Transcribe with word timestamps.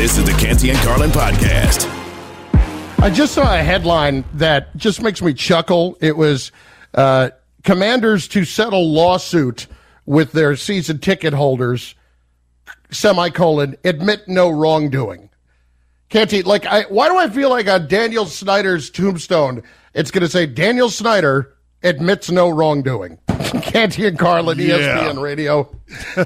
This 0.00 0.16
is 0.16 0.24
the 0.24 0.32
Canty 0.32 0.70
and 0.70 0.78
Carlin 0.78 1.10
podcast. 1.10 1.86
I 3.00 3.10
just 3.10 3.34
saw 3.34 3.54
a 3.54 3.62
headline 3.62 4.24
that 4.32 4.74
just 4.74 5.02
makes 5.02 5.20
me 5.20 5.34
chuckle. 5.34 5.98
It 6.00 6.16
was 6.16 6.52
uh, 6.94 7.28
commanders 7.64 8.26
to 8.28 8.46
settle 8.46 8.90
lawsuit 8.90 9.66
with 10.06 10.32
their 10.32 10.56
season 10.56 11.00
ticket 11.00 11.34
holders, 11.34 11.94
semicolon, 12.90 13.76
admit 13.84 14.26
no 14.26 14.48
wrongdoing. 14.48 15.28
Canty, 16.08 16.44
like, 16.44 16.64
I, 16.64 16.84
why 16.84 17.10
do 17.10 17.18
I 17.18 17.28
feel 17.28 17.50
like 17.50 17.68
on 17.68 17.86
Daniel 17.86 18.24
Snyder's 18.24 18.88
tombstone, 18.88 19.62
it's 19.92 20.10
going 20.10 20.22
to 20.22 20.30
say 20.30 20.46
Daniel 20.46 20.88
Snyder 20.88 21.52
admits 21.82 22.30
no 22.30 22.48
wrongdoing? 22.48 23.18
Canty 23.28 24.06
and 24.06 24.18
Carlin, 24.18 24.58
Yeah. 24.60 24.78
ESPN 24.78 25.20
radio, 25.20 25.68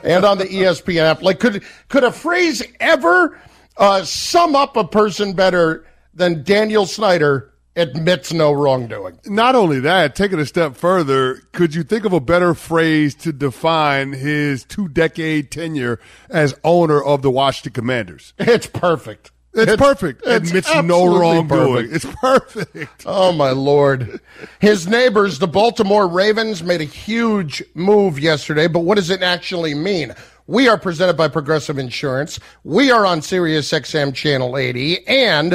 and 0.05 0.25
on 0.25 0.39
the 0.39 0.45
ESPN 0.45 1.01
app. 1.03 1.23
Like, 1.23 1.41
could 1.41 1.65
could 1.89 2.05
a 2.05 2.13
phrase 2.13 2.63
ever 2.79 3.37
uh, 3.77 4.05
sum 4.05 4.55
up 4.57 4.77
a 4.77 4.85
person 4.85 5.33
better 5.33 5.85
than 6.13 6.43
Daniel 6.45 6.87
Snyder 6.87 7.53
admits 7.77 8.33
no 8.33 8.53
wrongdoing? 8.53 9.19
Not 9.27 9.55
only 9.57 9.81
that, 9.81 10.15
take 10.15 10.33
it 10.33 10.39
a 10.39 10.47
step 10.47 10.77
further, 10.77 11.43
could 11.53 11.75
you 11.75 11.83
think 11.83 12.05
of 12.05 12.13
a 12.13 12.21
better 12.21 12.55
phrase 12.55 13.15
to 13.17 13.33
define 13.33 14.13
his 14.13 14.65
two 14.65 14.89
decade 14.89 15.51
tenure 15.51 15.99
as 16.31 16.55
owner 16.63 17.03
of 17.03 17.23
the 17.23 17.31
Washington 17.31 17.73
Commanders? 17.73 18.33
It's 18.39 18.67
perfect. 18.67 19.33
It's, 19.57 19.77
perfect. 19.77 20.23
it's 20.27 20.49
Admits 20.49 20.75
no 20.83 21.17
wrongdoing. 21.17 21.89
perfect. 21.89 21.95
It's 21.95 22.17
perfect. 22.21 23.05
Oh 23.07 23.33
my 23.33 23.51
lord. 23.51 24.21
His 24.61 24.89
neighbors, 24.89 25.39
the 25.39 25.47
Baltimore 25.47 26.09
Ravens, 26.09 26.63
made 26.65 26.81
a 26.81 26.85
huge 26.85 27.63
move 27.75 28.19
yesterday, 28.19 28.67
but 28.67 28.81
what 28.81 28.97
does 28.97 29.11
it 29.11 29.23
actually 29.23 29.75
mean? 29.75 30.13
We 30.47 30.69
are 30.69 30.77
presented 30.77 31.17
by 31.17 31.29
Progressive 31.29 31.79
Insurance. 31.79 32.39
We 32.65 32.91
are 32.91 33.07
on 33.07 33.23
Sirius 33.23 33.73
XM 33.73 34.15
channel 34.15 34.59
80 34.59 35.07
and 35.07 35.53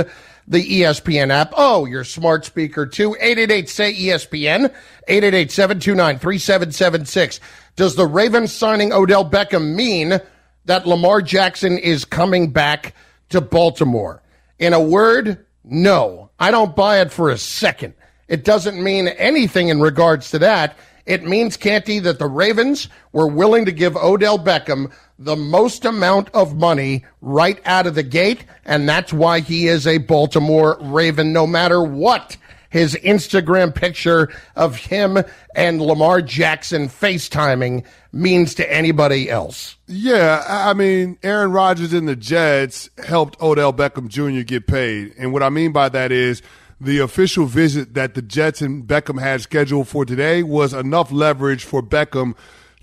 the 0.48 0.81
ESPN 0.81 1.29
app. 1.29 1.53
Oh, 1.55 1.85
your 1.85 2.04
smart 2.04 2.43
speaker 2.43 2.87
too. 2.87 3.15
888 3.20 3.70
say 3.70 3.93
ESPN. 3.93 4.73
888-729-3776. 5.07 7.40
Does 7.76 7.96
the 7.96 8.07
Ravens 8.07 8.51
signing 8.51 8.91
Odell 8.91 9.29
Beckham 9.29 9.76
mean 9.76 10.20
that 10.65 10.87
Lamar 10.87 11.21
Jackson 11.21 11.77
is 11.77 12.03
coming 12.03 12.49
back 12.49 12.96
to 13.29 13.41
Baltimore? 13.41 14.24
In 14.57 14.74
a 14.74 14.81
word, 14.81 15.46
no. 15.63 16.31
I 16.40 16.49
don't 16.49 16.76
buy 16.76 17.01
it 17.01 17.12
for 17.12 17.29
a 17.29 17.37
second. 17.37 17.93
It 18.27 18.43
doesn't 18.43 18.84
mean 18.84 19.07
anything 19.07 19.68
in 19.68 19.81
regards 19.81 20.31
to 20.31 20.40
that. 20.40 20.76
It 21.10 21.26
means, 21.26 21.57
Canty, 21.57 21.98
that 22.02 22.20
the 22.20 22.27
Ravens 22.27 22.88
were 23.13 23.27
willing 23.27 23.65
to 23.65 23.71
give 23.71 23.98
Odell 23.98 24.38
Beckham 24.38 24.91
the 25.18 25.35
most 25.35 25.84
amount 25.84 26.29
of 26.35 26.55
money 26.55 27.04
right 27.20 27.60
out 27.65 27.88
of 27.88 27.96
the 27.96 28.04
gate, 28.04 28.46
and 28.63 28.88
that's 28.88 29.12
why 29.12 29.40
he 29.40 29.68
is 29.68 29.87
a 29.87 29.98
Baltimore 29.98 30.77
Raven, 30.80 31.34
no 31.34 31.48
matter 31.48 31.82
what 31.82 32.37
his 32.70 32.93
Instagram 32.93 33.74
picture 33.74 34.30
of 34.55 34.76
him 34.76 35.18
and 35.55 35.82
Lamar 35.82 36.21
Jackson 36.21 36.87
FaceTiming 36.87 37.85
means 38.12 38.54
to 38.54 38.71
anybody 38.71 39.32
else. 39.32 39.77
Yeah, 39.87 40.43
I 40.48 40.76
mean, 40.76 41.18
Aaron 41.24 41.52
Rodgers 41.52 41.91
and 41.91 42.07
the 42.07 42.15
Jets 42.15 42.87
helped 43.04 43.41
Odell 43.41 43.74
Beckham 43.74 44.10
Jr. 44.10 44.43
get 44.43 44.68
paid. 44.68 45.15
And 45.18 45.34
what 45.34 45.41
I 45.41 45.49
mean 45.49 45.71
by 45.71 45.90
that 45.90 46.12
is 46.12 46.43
the 46.82 46.99
official 46.99 47.46
visit 47.46 47.94
that 47.94 48.13
the 48.13 48.22
Jets 48.22 48.62
and 48.62 48.85
Beckham 48.85 49.20
had 49.20 49.41
scheduled 49.41 49.88
for 49.88 50.05
today 50.05 50.44
was 50.44 50.74
enough 50.74 51.12
leverage 51.12 51.63
for 51.63 51.82
Beckham 51.82 52.36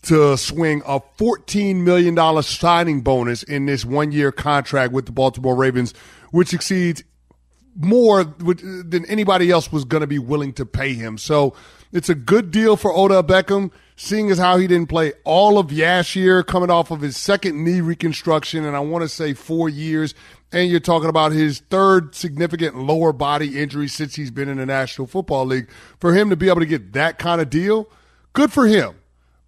to 0.02 0.36
swing 0.36 0.82
a 0.86 1.00
$14 1.00 1.82
million 1.82 2.42
signing 2.42 3.00
bonus 3.00 3.42
in 3.42 3.66
this 3.66 3.84
one 3.84 4.12
year 4.12 4.30
contract 4.30 4.92
with 4.92 5.06
the 5.06 5.12
Baltimore 5.12 5.56
Ravens, 5.56 5.94
which 6.30 6.54
exceeds 6.54 7.02
more 7.74 8.24
than 8.24 9.04
anybody 9.06 9.50
else 9.50 9.70
was 9.70 9.84
going 9.84 10.00
to 10.00 10.06
be 10.06 10.18
willing 10.18 10.52
to 10.54 10.64
pay 10.64 10.94
him. 10.94 11.18
So 11.18 11.54
it's 11.92 12.08
a 12.08 12.14
good 12.14 12.50
deal 12.50 12.76
for 12.76 12.92
Odell 12.92 13.22
Beckham, 13.22 13.70
seeing 13.96 14.30
as 14.30 14.38
how 14.38 14.58
he 14.58 14.66
didn't 14.66 14.88
play 14.88 15.12
all 15.24 15.58
of 15.58 15.72
last 15.72 16.16
year, 16.16 16.42
coming 16.42 16.70
off 16.70 16.90
of 16.90 17.00
his 17.00 17.16
second 17.16 17.62
knee 17.64 17.80
reconstruction, 17.80 18.64
and 18.64 18.76
I 18.76 18.80
want 18.80 19.02
to 19.02 19.08
say 19.08 19.34
four 19.34 19.68
years. 19.68 20.14
And 20.52 20.70
you're 20.70 20.80
talking 20.80 21.08
about 21.08 21.32
his 21.32 21.60
third 21.70 22.14
significant 22.14 22.76
lower 22.76 23.12
body 23.12 23.58
injury 23.60 23.88
since 23.88 24.14
he's 24.14 24.30
been 24.30 24.48
in 24.48 24.58
the 24.58 24.66
National 24.66 25.06
Football 25.06 25.46
League. 25.46 25.68
For 25.98 26.14
him 26.14 26.30
to 26.30 26.36
be 26.36 26.48
able 26.48 26.60
to 26.60 26.66
get 26.66 26.92
that 26.92 27.18
kind 27.18 27.40
of 27.40 27.50
deal, 27.50 27.88
good 28.32 28.52
for 28.52 28.66
him. 28.66 28.94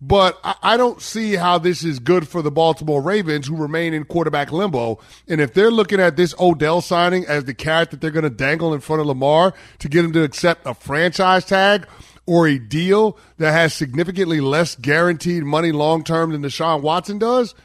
But 0.01 0.39
I, 0.63 0.77
don't 0.77 1.03
see 1.03 1.35
how 1.35 1.59
this 1.59 1.83
is 1.83 1.99
good 1.99 2.29
for 2.29 2.41
the 2.41 2.53
Baltimore 2.53 3.03
Ravens, 3.03 3.49
who 3.49 3.57
remain 3.57 3.95
in 3.95 4.05
quarterback 4.05 4.53
limbo. 4.53 5.01
And 5.27 5.41
if 5.41 5.55
they're 5.55 5.73
looking 5.73 5.99
at 5.99 6.15
this 6.15 6.37
Odell 6.39 6.81
signing 6.81 7.27
as 7.27 7.45
the 7.45 7.55
carrot 7.55 7.91
that 7.91 8.01
they're 8.01 8.13
going 8.13 8.23
to 8.23 8.31
dangle 8.31 8.73
in 8.73 8.81
front 8.81 9.01
of 9.01 9.09
Lamar 9.09 9.55
to 9.81 9.89
get 9.89 10.05
him 10.05 10.13
to 10.13 10.23
accept 10.23 10.67
a 10.67 10.75
franchise 10.75 11.45
tag 11.45 11.89
or 12.27 12.47
a 12.47 12.61
deal 12.61 13.19
that 13.39 13.51
has 13.51 13.75
significantly 13.75 14.41
less 14.41 14.77
guaranteed 14.77 15.43
money 15.43 15.73
long 15.73 16.05
term 16.05 16.31
than 16.31 16.43
Deshaun 16.43 16.81
Watson 16.83 17.19
does, 17.19 17.57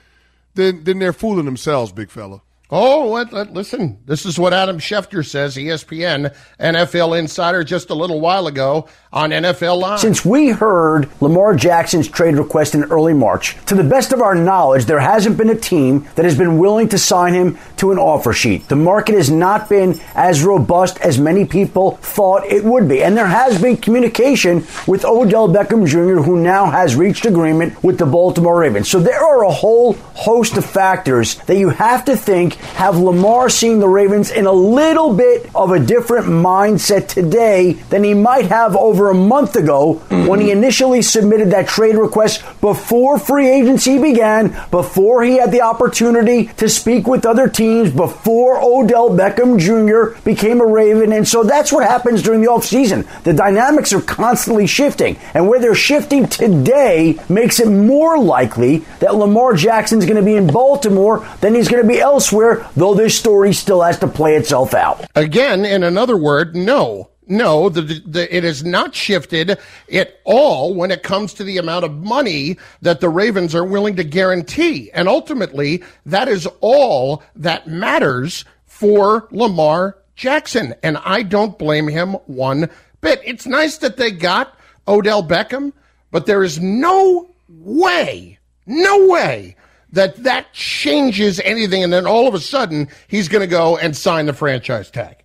then 0.55 0.85
then 0.85 0.97
they're 0.97 1.13
fooling 1.13 1.45
themselves, 1.45 1.91
big 1.91 2.09
fella. 2.09 2.41
Oh, 2.75 3.23
listen, 3.51 3.99
this 4.07 4.25
is 4.25 4.39
what 4.39 4.51
Adam 4.51 4.79
Schefter 4.79 5.23
says, 5.23 5.57
ESPN 5.57 6.35
NFL 6.59 7.19
insider, 7.19 7.63
just 7.63 7.91
a 7.91 7.93
little 7.93 8.19
while 8.19 8.47
ago 8.47 8.87
on 9.13 9.29
NFL 9.29 9.79
Live. 9.79 9.99
Since 9.99 10.25
we 10.25 10.49
heard 10.49 11.07
Lamar 11.21 11.53
Jackson's 11.53 12.07
trade 12.07 12.35
request 12.35 12.73
in 12.73 12.83
early 12.85 13.13
March, 13.13 13.55
to 13.67 13.75
the 13.75 13.83
best 13.83 14.11
of 14.11 14.21
our 14.21 14.33
knowledge, 14.33 14.85
there 14.85 14.99
hasn't 14.99 15.37
been 15.37 15.51
a 15.51 15.55
team 15.55 16.07
that 16.15 16.25
has 16.25 16.35
been 16.35 16.57
willing 16.57 16.89
to 16.89 16.97
sign 16.97 17.33
him 17.33 17.59
to 17.77 17.91
an 17.91 17.99
offer 17.99 18.33
sheet. 18.33 18.67
The 18.67 18.75
market 18.75 19.13
has 19.13 19.29
not 19.29 19.69
been 19.69 19.99
as 20.15 20.43
robust 20.43 20.99
as 20.99 21.19
many 21.19 21.45
people 21.45 21.97
thought 21.97 22.45
it 22.47 22.63
would 22.63 22.89
be. 22.89 23.03
And 23.03 23.15
there 23.15 23.27
has 23.27 23.61
been 23.61 23.77
communication 23.77 24.65
with 24.87 25.05
Odell 25.05 25.47
Beckham 25.47 25.87
Jr., 25.87 26.23
who 26.23 26.39
now 26.41 26.65
has 26.71 26.95
reached 26.95 27.25
agreement 27.25 27.83
with 27.83 27.99
the 27.99 28.05
Baltimore 28.07 28.59
Ravens. 28.59 28.89
So 28.89 28.99
there 28.99 29.23
are 29.23 29.45
a 29.45 29.51
whole 29.51 29.93
host 29.93 30.57
of 30.57 30.65
factors 30.65 31.35
that 31.45 31.57
you 31.57 31.69
have 31.69 32.05
to 32.05 32.17
think 32.17 32.55
have 32.55 32.97
Lamar 32.97 33.49
seeing 33.49 33.79
the 33.79 33.87
Ravens 33.87 34.31
in 34.31 34.47
a 34.47 34.51
little 34.51 35.13
bit 35.13 35.49
of 35.53 35.71
a 35.71 35.79
different 35.79 36.25
mindset 36.25 37.07
today 37.07 37.73
than 37.89 38.03
he 38.03 38.15
might 38.15 38.45
have 38.45 38.75
over 38.75 39.02
a 39.09 39.15
month 39.15 39.55
ago 39.55 39.95
when 40.09 40.39
he 40.39 40.51
initially 40.51 41.01
submitted 41.01 41.51
that 41.51 41.67
trade 41.67 41.95
request 41.95 42.43
before 42.61 43.19
free 43.19 43.49
agency 43.49 43.99
began, 43.99 44.49
before 44.71 45.23
he 45.23 45.37
had 45.37 45.51
the 45.51 45.61
opportunity 45.61 46.45
to 46.57 46.69
speak 46.69 47.07
with 47.07 47.25
other 47.25 47.47
teams, 47.47 47.91
before 47.91 48.61
Odell 48.61 49.09
Beckham 49.09 49.59
Jr. 49.59 50.19
became 50.23 50.61
a 50.61 50.65
Raven. 50.65 51.11
And 51.13 51.27
so 51.27 51.43
that's 51.43 51.71
what 51.71 51.87
happens 51.87 52.21
during 52.21 52.41
the 52.41 52.47
offseason. 52.47 53.05
The 53.23 53.33
dynamics 53.33 53.93
are 53.93 54.01
constantly 54.01 54.67
shifting. 54.67 55.17
And 55.33 55.47
where 55.47 55.59
they're 55.59 55.75
shifting 55.75 56.27
today 56.27 57.19
makes 57.29 57.59
it 57.59 57.69
more 57.69 58.19
likely 58.19 58.79
that 58.99 59.15
Lamar 59.15 59.53
Jackson's 59.53 60.05
going 60.05 60.17
to 60.17 60.23
be 60.23 60.35
in 60.35 60.47
Baltimore 60.47 61.27
than 61.41 61.55
he's 61.55 61.67
going 61.67 61.81
to 61.81 61.87
be 61.87 61.99
elsewhere, 61.99 62.67
though 62.75 62.93
this 62.93 63.17
story 63.17 63.53
still 63.53 63.81
has 63.81 63.99
to 63.99 64.07
play 64.07 64.35
itself 64.35 64.73
out. 64.73 65.05
Again, 65.15 65.65
in 65.65 65.83
another 65.83 66.17
word, 66.17 66.55
no. 66.55 67.09
No, 67.27 67.69
the, 67.69 67.81
the, 67.81 68.35
it 68.35 68.43
has 68.43 68.63
not 68.63 68.93
shifted 68.93 69.57
at 69.91 70.19
all 70.25 70.73
when 70.73 70.91
it 70.91 71.03
comes 71.03 71.33
to 71.35 71.43
the 71.43 71.57
amount 71.57 71.85
of 71.85 71.93
money 71.93 72.57
that 72.81 72.99
the 72.99 73.09
Ravens 73.09 73.55
are 73.55 73.63
willing 73.63 73.95
to 73.95 74.03
guarantee. 74.03 74.91
And 74.91 75.07
ultimately, 75.07 75.83
that 76.05 76.27
is 76.27 76.47
all 76.59 77.23
that 77.35 77.67
matters 77.67 78.45
for 78.65 79.27
Lamar 79.31 79.97
Jackson. 80.15 80.75
And 80.83 80.97
I 80.97 81.23
don't 81.23 81.57
blame 81.57 81.87
him 81.87 82.13
one 82.25 82.69
bit. 83.01 83.21
It's 83.23 83.45
nice 83.45 83.77
that 83.77 83.97
they 83.97 84.11
got 84.11 84.57
Odell 84.87 85.23
Beckham, 85.23 85.71
but 86.11 86.25
there 86.25 86.43
is 86.43 86.59
no 86.59 87.29
way, 87.49 88.37
no 88.65 89.07
way 89.07 89.55
that 89.91 90.17
that 90.23 90.51
changes 90.53 91.39
anything. 91.41 91.83
And 91.83 91.93
then 91.93 92.05
all 92.05 92.27
of 92.27 92.33
a 92.33 92.39
sudden, 92.39 92.89
he's 93.07 93.29
going 93.29 93.41
to 93.41 93.47
go 93.47 93.77
and 93.77 93.95
sign 93.95 94.25
the 94.25 94.33
franchise 94.33 94.91
tag. 94.91 95.22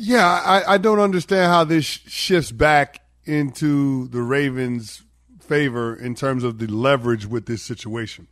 Yeah, 0.00 0.24
I, 0.28 0.74
I 0.74 0.78
don't 0.78 1.00
understand 1.00 1.50
how 1.50 1.64
this 1.64 1.84
shifts 1.84 2.52
back 2.52 3.00
into 3.24 4.06
the 4.06 4.22
Ravens' 4.22 5.02
favor 5.40 5.96
in 5.96 6.14
terms 6.14 6.44
of 6.44 6.58
the 6.58 6.68
leverage 6.68 7.26
with 7.26 7.46
this 7.46 7.64
situation. 7.64 8.28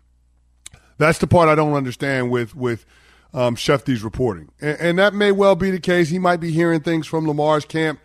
That's 0.97 1.19
the 1.19 1.27
part 1.27 1.49
I 1.49 1.57
don't 1.57 1.73
understand 1.73 2.31
with 2.31 2.55
with 2.55 2.87
um, 3.35 3.57
Schefty's 3.57 4.05
reporting, 4.05 4.53
and, 4.61 4.79
and 4.79 4.99
that 5.01 5.13
may 5.13 5.33
well 5.33 5.57
be 5.57 5.73
the 5.73 5.81
case. 5.81 6.09
He 6.09 6.21
might 6.21 6.39
be 6.39 6.53
hearing 6.53 6.83
things 6.83 7.09
from 7.09 7.27
Lamar's 7.27 7.65
camp. 7.65 7.99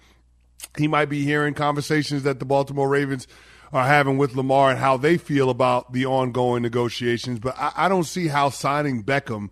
He 0.76 0.88
might 0.88 1.10
be 1.10 1.24
hearing 1.24 1.54
conversations 1.54 2.24
that 2.24 2.40
the 2.40 2.46
Baltimore 2.46 2.90
Ravens 2.90 3.28
are 3.72 3.86
having 3.86 4.18
with 4.18 4.36
Lamar 4.36 4.72
and 4.72 4.80
how 4.80 4.98
they 4.98 5.18
feel 5.18 5.52
about 5.52 5.94
the 5.94 6.08
ongoing 6.08 6.64
negotiations. 6.64 7.38
But 7.38 7.56
I, 7.60 7.74
I 7.76 7.90
don't 7.90 8.06
see 8.06 8.28
how 8.28 8.50
signing 8.50 9.04
Beckham 9.04 9.52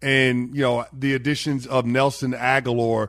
and 0.00 0.54
you 0.54 0.62
know 0.62 0.86
the 0.92 1.14
additions 1.14 1.66
of 1.66 1.86
Nelson 1.86 2.34
Agholor 2.34 3.08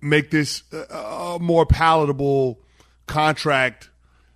make 0.00 0.30
this 0.30 0.62
a, 0.72 1.38
more 1.40 1.66
palatable 1.66 2.58
contract 3.06 3.90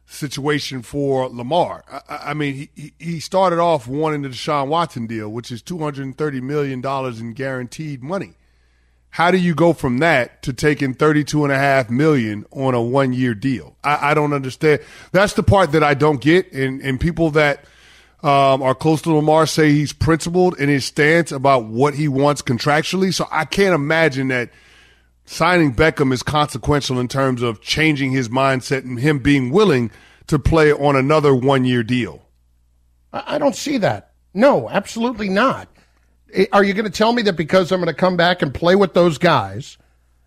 situation 0.06 0.82
for 0.82 1.28
Lamar. 1.28 1.84
I, 1.90 2.30
I 2.30 2.34
mean, 2.34 2.68
he, 2.74 2.92
he 2.98 3.20
started 3.20 3.58
off 3.58 3.86
wanting 3.86 4.22
the 4.22 4.28
Deshaun 4.28 4.68
Watson 4.68 5.06
deal, 5.06 5.28
which 5.28 5.50
is 5.50 5.62
$230 5.62 6.42
million 6.42 6.84
in 6.84 7.32
guaranteed 7.32 8.02
money. 8.02 8.34
How 9.10 9.30
do 9.30 9.38
you 9.38 9.54
go 9.54 9.72
from 9.72 9.98
that 9.98 10.42
to 10.42 10.52
taking 10.52 10.92
32.5 10.92 11.88
million 11.88 12.44
on 12.50 12.74
a 12.74 12.82
one-year 12.82 13.34
deal? 13.34 13.76
I, 13.84 14.10
I 14.10 14.14
don't 14.14 14.32
understand. 14.32 14.80
That's 15.12 15.34
the 15.34 15.44
part 15.44 15.70
that 15.72 15.84
I 15.84 15.94
don't 15.94 16.20
get. 16.20 16.52
And, 16.52 16.82
and 16.82 16.98
people 16.98 17.30
that 17.30 17.64
um, 18.24 18.62
are 18.62 18.74
close 18.74 19.02
to 19.02 19.12
Lamar 19.14 19.46
say 19.46 19.70
he's 19.70 19.92
principled 19.92 20.58
in 20.58 20.68
his 20.68 20.84
stance 20.84 21.30
about 21.30 21.66
what 21.66 21.94
he 21.94 22.08
wants 22.08 22.42
contractually. 22.42 23.14
So 23.14 23.28
I 23.30 23.44
can't 23.44 23.74
imagine 23.74 24.28
that 24.28 24.50
signing 25.24 25.74
Beckham 25.74 26.12
is 26.12 26.22
consequential 26.22 26.98
in 27.00 27.08
terms 27.08 27.42
of 27.42 27.60
changing 27.60 28.12
his 28.12 28.28
mindset 28.28 28.84
and 28.84 29.00
him 29.00 29.18
being 29.18 29.50
willing 29.50 29.90
to 30.26 30.38
play 30.38 30.72
on 30.72 30.96
another 30.96 31.34
one-year 31.34 31.82
deal. 31.82 32.22
I 33.12 33.38
don't 33.38 33.56
see 33.56 33.78
that. 33.78 34.12
No, 34.32 34.68
absolutely 34.68 35.28
not. 35.28 35.68
Are 36.52 36.64
you 36.64 36.74
going 36.74 36.84
to 36.84 36.90
tell 36.90 37.12
me 37.12 37.22
that 37.22 37.34
because 37.34 37.70
I'm 37.70 37.80
going 37.80 37.86
to 37.86 37.94
come 37.94 38.16
back 38.16 38.42
and 38.42 38.52
play 38.52 38.74
with 38.74 38.94
those 38.94 39.18
guys, 39.18 39.78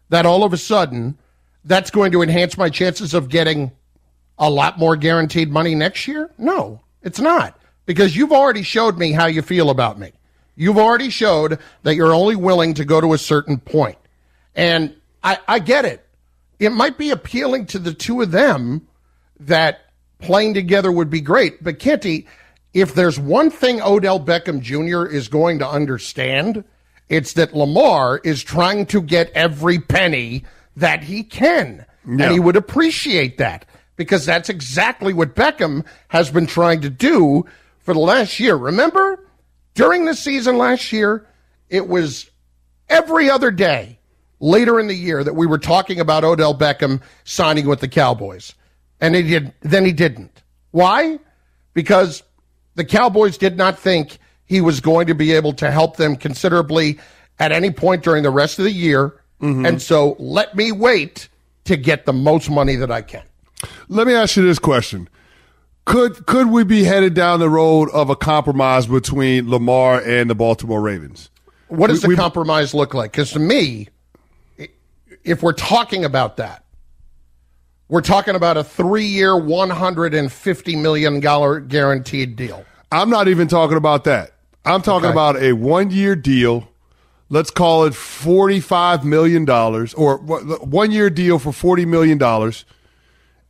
that 0.09 0.25
all 0.25 0.43
of 0.43 0.53
a 0.53 0.57
sudden 0.57 1.17
that's 1.65 1.91
going 1.91 2.13
to 2.13 2.21
enhance 2.21 2.57
my 2.57 2.69
chances 2.69 3.13
of 3.13 3.27
getting 3.27 3.71
a 4.39 4.49
lot 4.49 4.79
more 4.79 4.95
guaranteed 4.95 5.51
money 5.51 5.75
next 5.75 6.07
year? 6.07 6.29
No, 6.37 6.79
it's 7.01 7.19
not. 7.19 7.59
Because 7.85 8.15
you've 8.15 8.31
already 8.31 8.63
showed 8.63 8.97
me 8.97 9.11
how 9.11 9.25
you 9.25 9.41
feel 9.41 9.69
about 9.69 9.99
me. 9.99 10.13
You've 10.55 10.77
already 10.77 11.09
showed 11.09 11.59
that 11.83 11.95
you're 11.95 12.13
only 12.13 12.35
willing 12.35 12.73
to 12.75 12.85
go 12.85 13.01
to 13.01 13.13
a 13.13 13.17
certain 13.17 13.59
point. 13.59 13.97
And 14.57 14.95
I, 15.23 15.37
I 15.47 15.59
get 15.59 15.85
it. 15.85 16.05
It 16.59 16.71
might 16.71 16.97
be 16.97 17.11
appealing 17.11 17.67
to 17.67 17.79
the 17.79 17.93
two 17.93 18.21
of 18.21 18.31
them 18.31 18.87
that 19.39 19.85
playing 20.19 20.55
together 20.55 20.91
would 20.91 21.11
be 21.11 21.21
great. 21.21 21.63
But 21.63 21.77
Canty, 21.77 22.27
if 22.73 22.95
there's 22.95 23.19
one 23.19 23.51
thing 23.51 23.81
Odell 23.81 24.19
Beckham 24.19 24.59
Jr. 24.61 25.05
is 25.05 25.27
going 25.27 25.59
to 25.59 25.69
understand, 25.69 26.63
it's 27.07 27.33
that 27.33 27.55
Lamar 27.55 28.19
is 28.23 28.43
trying 28.43 28.87
to 28.87 29.01
get 29.01 29.31
every 29.31 29.79
penny 29.79 30.43
that 30.75 31.03
he 31.03 31.23
can. 31.23 31.85
And 32.23 32.31
he 32.31 32.39
would 32.39 32.55
appreciate 32.55 33.37
that 33.37 33.65
because 33.95 34.25
that's 34.25 34.49
exactly 34.49 35.13
what 35.13 35.35
Beckham 35.35 35.85
has 36.07 36.31
been 36.31 36.47
trying 36.47 36.81
to 36.81 36.89
do 36.89 37.45
for 37.79 37.93
the 37.93 37.99
last 37.99 38.39
year. 38.39 38.55
Remember, 38.55 39.27
during 39.75 40.05
the 40.05 40.15
season 40.15 40.57
last 40.57 40.91
year, 40.91 41.27
it 41.69 41.87
was 41.87 42.31
every 42.89 43.29
other 43.29 43.51
day 43.51 43.96
later 44.39 44.79
in 44.79 44.87
the 44.87 44.95
year 44.95 45.23
that 45.23 45.35
we 45.35 45.47
were 45.47 45.57
talking 45.57 45.99
about 45.99 46.23
Odell 46.23 46.55
Beckham 46.55 47.01
signing 47.23 47.67
with 47.67 47.79
the 47.79 47.87
Cowboys. 47.87 48.53
And 48.99 49.15
he 49.15 49.23
did, 49.23 49.53
then 49.61 49.85
he 49.85 49.93
didn't. 49.93 50.43
Why? 50.71 51.19
Because 51.73 52.23
the 52.75 52.85
Cowboys 52.85 53.37
did 53.37 53.57
not 53.57 53.77
think 53.77 54.17
he 54.45 54.61
was 54.61 54.79
going 54.79 55.07
to 55.07 55.15
be 55.15 55.33
able 55.33 55.53
to 55.53 55.71
help 55.71 55.97
them 55.97 56.15
considerably 56.15 56.99
at 57.39 57.51
any 57.51 57.71
point 57.71 58.03
during 58.03 58.23
the 58.23 58.31
rest 58.31 58.59
of 58.59 58.65
the 58.65 58.71
year. 58.71 59.19
Mm-hmm. 59.41 59.65
And 59.65 59.81
so 59.81 60.15
let 60.19 60.55
me 60.55 60.71
wait 60.71 61.29
to 61.65 61.77
get 61.77 62.05
the 62.05 62.13
most 62.13 62.49
money 62.49 62.75
that 62.75 62.91
I 62.91 63.01
can. 63.01 63.23
Let 63.87 64.07
me 64.07 64.13
ask 64.13 64.35
you 64.35 64.43
this 64.43 64.59
question. 64.59 65.09
Could 65.85 66.25
could 66.25 66.49
we 66.49 66.63
be 66.65 66.83
headed 66.83 67.13
down 67.13 67.39
the 67.39 67.49
road 67.49 67.89
of 67.91 68.09
a 68.09 68.15
compromise 68.15 68.87
between 68.87 69.49
Lamar 69.49 70.01
and 70.01 70.29
the 70.29 70.35
Baltimore 70.35 70.81
Ravens? 70.81 71.29
What 71.69 71.87
does 71.87 72.05
we, 72.05 72.15
the 72.15 72.21
compromise 72.21 72.73
look 72.73 72.93
like? 72.93 73.11
Because 73.11 73.31
to 73.31 73.39
me, 73.39 73.87
if 75.27 75.43
we're 75.43 75.53
talking 75.53 76.05
about 76.05 76.37
that, 76.37 76.63
we're 77.89 78.01
talking 78.01 78.35
about 78.35 78.57
a 78.57 78.63
three 78.63 79.05
year, 79.05 79.31
$150 79.31 80.81
million 80.81 81.19
guaranteed 81.67 82.35
deal. 82.35 82.65
I'm 82.91 83.09
not 83.09 83.27
even 83.27 83.47
talking 83.47 83.77
about 83.77 84.05
that. 84.05 84.31
I'm 84.65 84.81
talking 84.81 85.07
okay. 85.07 85.13
about 85.13 85.37
a 85.37 85.53
one 85.53 85.91
year 85.91 86.15
deal. 86.15 86.67
Let's 87.29 87.51
call 87.51 87.83
it 87.85 87.93
$45 87.93 89.03
million 89.03 89.49
or 89.49 90.17
one 90.17 90.91
year 90.91 91.09
deal 91.09 91.39
for 91.39 91.51
$40 91.51 91.85
million. 91.85 92.53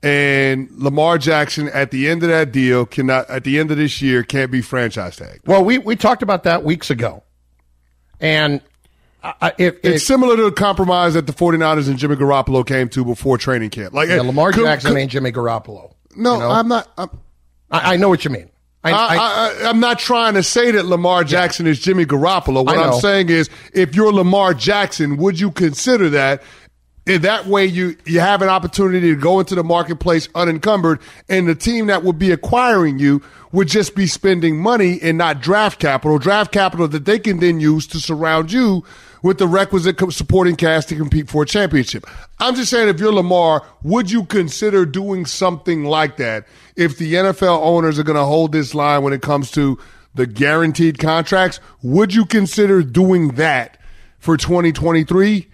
And 0.04 0.72
Lamar 0.72 1.18
Jackson 1.18 1.70
at 1.70 1.92
the 1.92 2.08
end 2.08 2.24
of 2.24 2.30
that 2.30 2.52
deal 2.52 2.86
cannot, 2.86 3.30
at 3.30 3.44
the 3.44 3.60
end 3.60 3.70
of 3.72 3.78
this 3.78 4.02
year, 4.02 4.24
can't 4.24 4.52
be 4.52 4.62
franchise 4.62 5.18
tagged. 5.18 5.48
Well, 5.48 5.64
we, 5.64 5.78
we 5.78 5.96
talked 5.96 6.24
about 6.24 6.44
that 6.44 6.64
weeks 6.64 6.90
ago. 6.90 7.24
And 8.20 8.62
I, 9.42 9.54
if, 9.58 9.76
it's 9.84 10.06
similar 10.06 10.36
to 10.36 10.44
the 10.44 10.52
compromise 10.52 11.16
that 11.16 11.28
the 11.28 11.34
49ers 11.34 11.88
and 11.88 11.98
Jimmy 11.98 12.16
Garoppolo 12.16 12.66
came 12.66 12.90
to 12.90 13.04
before 13.04 13.38
training 13.38 13.70
camp. 13.70 13.94
Like 13.94 14.10
yeah, 14.10 14.22
Lamar 14.22 14.52
could, 14.52 14.64
Jackson 14.64 14.92
could, 14.92 15.00
ain't 15.00 15.12
Jimmy 15.12 15.32
Garoppolo. 15.32 15.94
No, 16.16 16.34
you 16.34 16.40
know? 16.40 16.50
I'm 16.50 16.68
not. 16.68 16.88
I'm, 16.98 17.10
I, 17.70 17.94
I, 17.94 17.98
know 17.98 18.10
what 18.10 18.24
you 18.24 18.32
mean. 18.32 18.50
I, 18.84 19.52
am 19.64 19.80
not 19.80 20.00
trying 20.00 20.36
to 20.36 20.44
say 20.44 20.72
that 20.72 20.86
Lamar 20.86 21.24
Jackson 21.24 21.66
yeah. 21.66 21.74
is 21.74 21.80
Jimmy 21.80 22.06
Garoppolo. 22.06 22.66
What 22.66 22.78
I'm 22.78 23.00
saying 23.00 23.30
is, 23.30 23.50
if 23.74 23.96
you're 23.96 24.14
Lamar 24.14 24.54
Jackson, 24.54 25.18
would 25.18 25.40
you 25.40 25.52
consider 25.52 26.10
that? 26.10 26.44
In 27.06 27.22
that 27.22 27.46
way, 27.46 27.66
you 27.66 27.96
you 28.06 28.20
have 28.20 28.42
an 28.42 28.50
opportunity 28.50 29.14
to 29.14 29.20
go 29.20 29.40
into 29.40 29.56
the 29.56 29.64
marketplace 29.64 30.28
unencumbered, 30.36 31.00
and 31.30 31.48
the 31.48 31.56
team 31.56 31.88
that 31.88 32.04
would 32.04 32.20
be 32.20 32.32
acquiring 32.32 33.00
you 33.00 33.22
would 33.54 33.70
just 33.70 33.96
be 33.96 34.08
spending 34.08 34.58
money 34.58 35.00
and 35.02 35.18
not 35.18 35.42
draft 35.42 35.80
capital, 35.80 36.20
draft 36.20 36.52
capital 36.52 36.88
that 36.90 37.06
they 37.06 37.18
can 37.18 37.40
then 37.40 37.62
use 37.62 37.88
to 37.88 38.00
surround 38.00 38.52
you 38.52 38.84
with 39.28 39.38
the 39.40 39.48
requisite 39.48 40.00
supporting 40.14 40.56
cast 40.56 40.88
to 40.88 40.96
compete 40.96 41.30
for 41.30 41.44
a 41.44 41.46
championship. 41.46 42.06
I'm 42.40 42.56
just 42.56 42.72
saying, 42.72 42.88
if 42.88 42.98
you're 43.00 43.12
Lamar, 43.12 43.62
would 43.84 44.10
you 44.10 44.24
consider 44.24 44.86
doing 44.86 45.26
something 45.26 45.84
like 45.84 46.16
that 46.16 46.48
if 46.78 46.98
the 46.98 47.16
NFL 47.16 47.60
owners 47.62 48.00
are 48.00 48.04
going 48.04 48.16
to 48.16 48.24
hold 48.24 48.54
this 48.54 48.74
line 48.74 49.04
when 49.04 49.12
it 49.12 49.22
comes 49.22 49.52
to 49.52 49.78
the 50.16 50.26
guaranteed 50.26 50.98
contracts? 50.98 51.60
Would 51.84 52.14
you 52.14 52.26
consider 52.26 52.82
doing 52.82 53.32
that 53.32 53.78
for 54.18 54.38
2023 54.38 55.48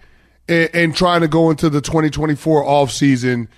and, 0.48 0.70
and 0.72 0.96
trying 0.96 1.22
to 1.22 1.28
go 1.28 1.50
into 1.50 1.68
the 1.68 1.80
2024 1.80 2.62
offseason 2.62 3.48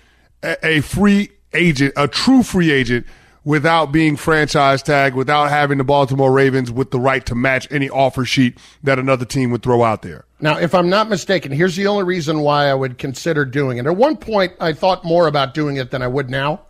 a, 0.42 0.66
a 0.66 0.80
free 0.80 1.28
agent, 1.52 1.92
a 1.94 2.08
true 2.08 2.42
free 2.42 2.72
agent? 2.72 3.06
Without 3.46 3.92
being 3.92 4.16
franchise 4.16 4.82
tagged, 4.82 5.14
without 5.14 5.48
having 5.48 5.78
the 5.78 5.84
Baltimore 5.84 6.32
Ravens 6.32 6.72
with 6.72 6.90
the 6.90 6.98
right 6.98 7.24
to 7.26 7.34
match 7.36 7.68
any 7.70 7.88
offer 7.88 8.24
sheet 8.24 8.58
that 8.82 8.98
another 8.98 9.24
team 9.24 9.52
would 9.52 9.62
throw 9.62 9.84
out 9.84 10.02
there. 10.02 10.24
Now, 10.40 10.58
if 10.58 10.74
I'm 10.74 10.90
not 10.90 11.08
mistaken, 11.08 11.52
here's 11.52 11.76
the 11.76 11.86
only 11.86 12.02
reason 12.02 12.40
why 12.40 12.66
I 12.66 12.74
would 12.74 12.98
consider 12.98 13.44
doing 13.44 13.78
it. 13.78 13.86
At 13.86 13.96
one 13.96 14.16
point, 14.16 14.54
I 14.58 14.72
thought 14.72 15.04
more 15.04 15.28
about 15.28 15.54
doing 15.54 15.76
it 15.76 15.92
than 15.92 16.02
I 16.02 16.08
would 16.08 16.28
now. 16.28 16.62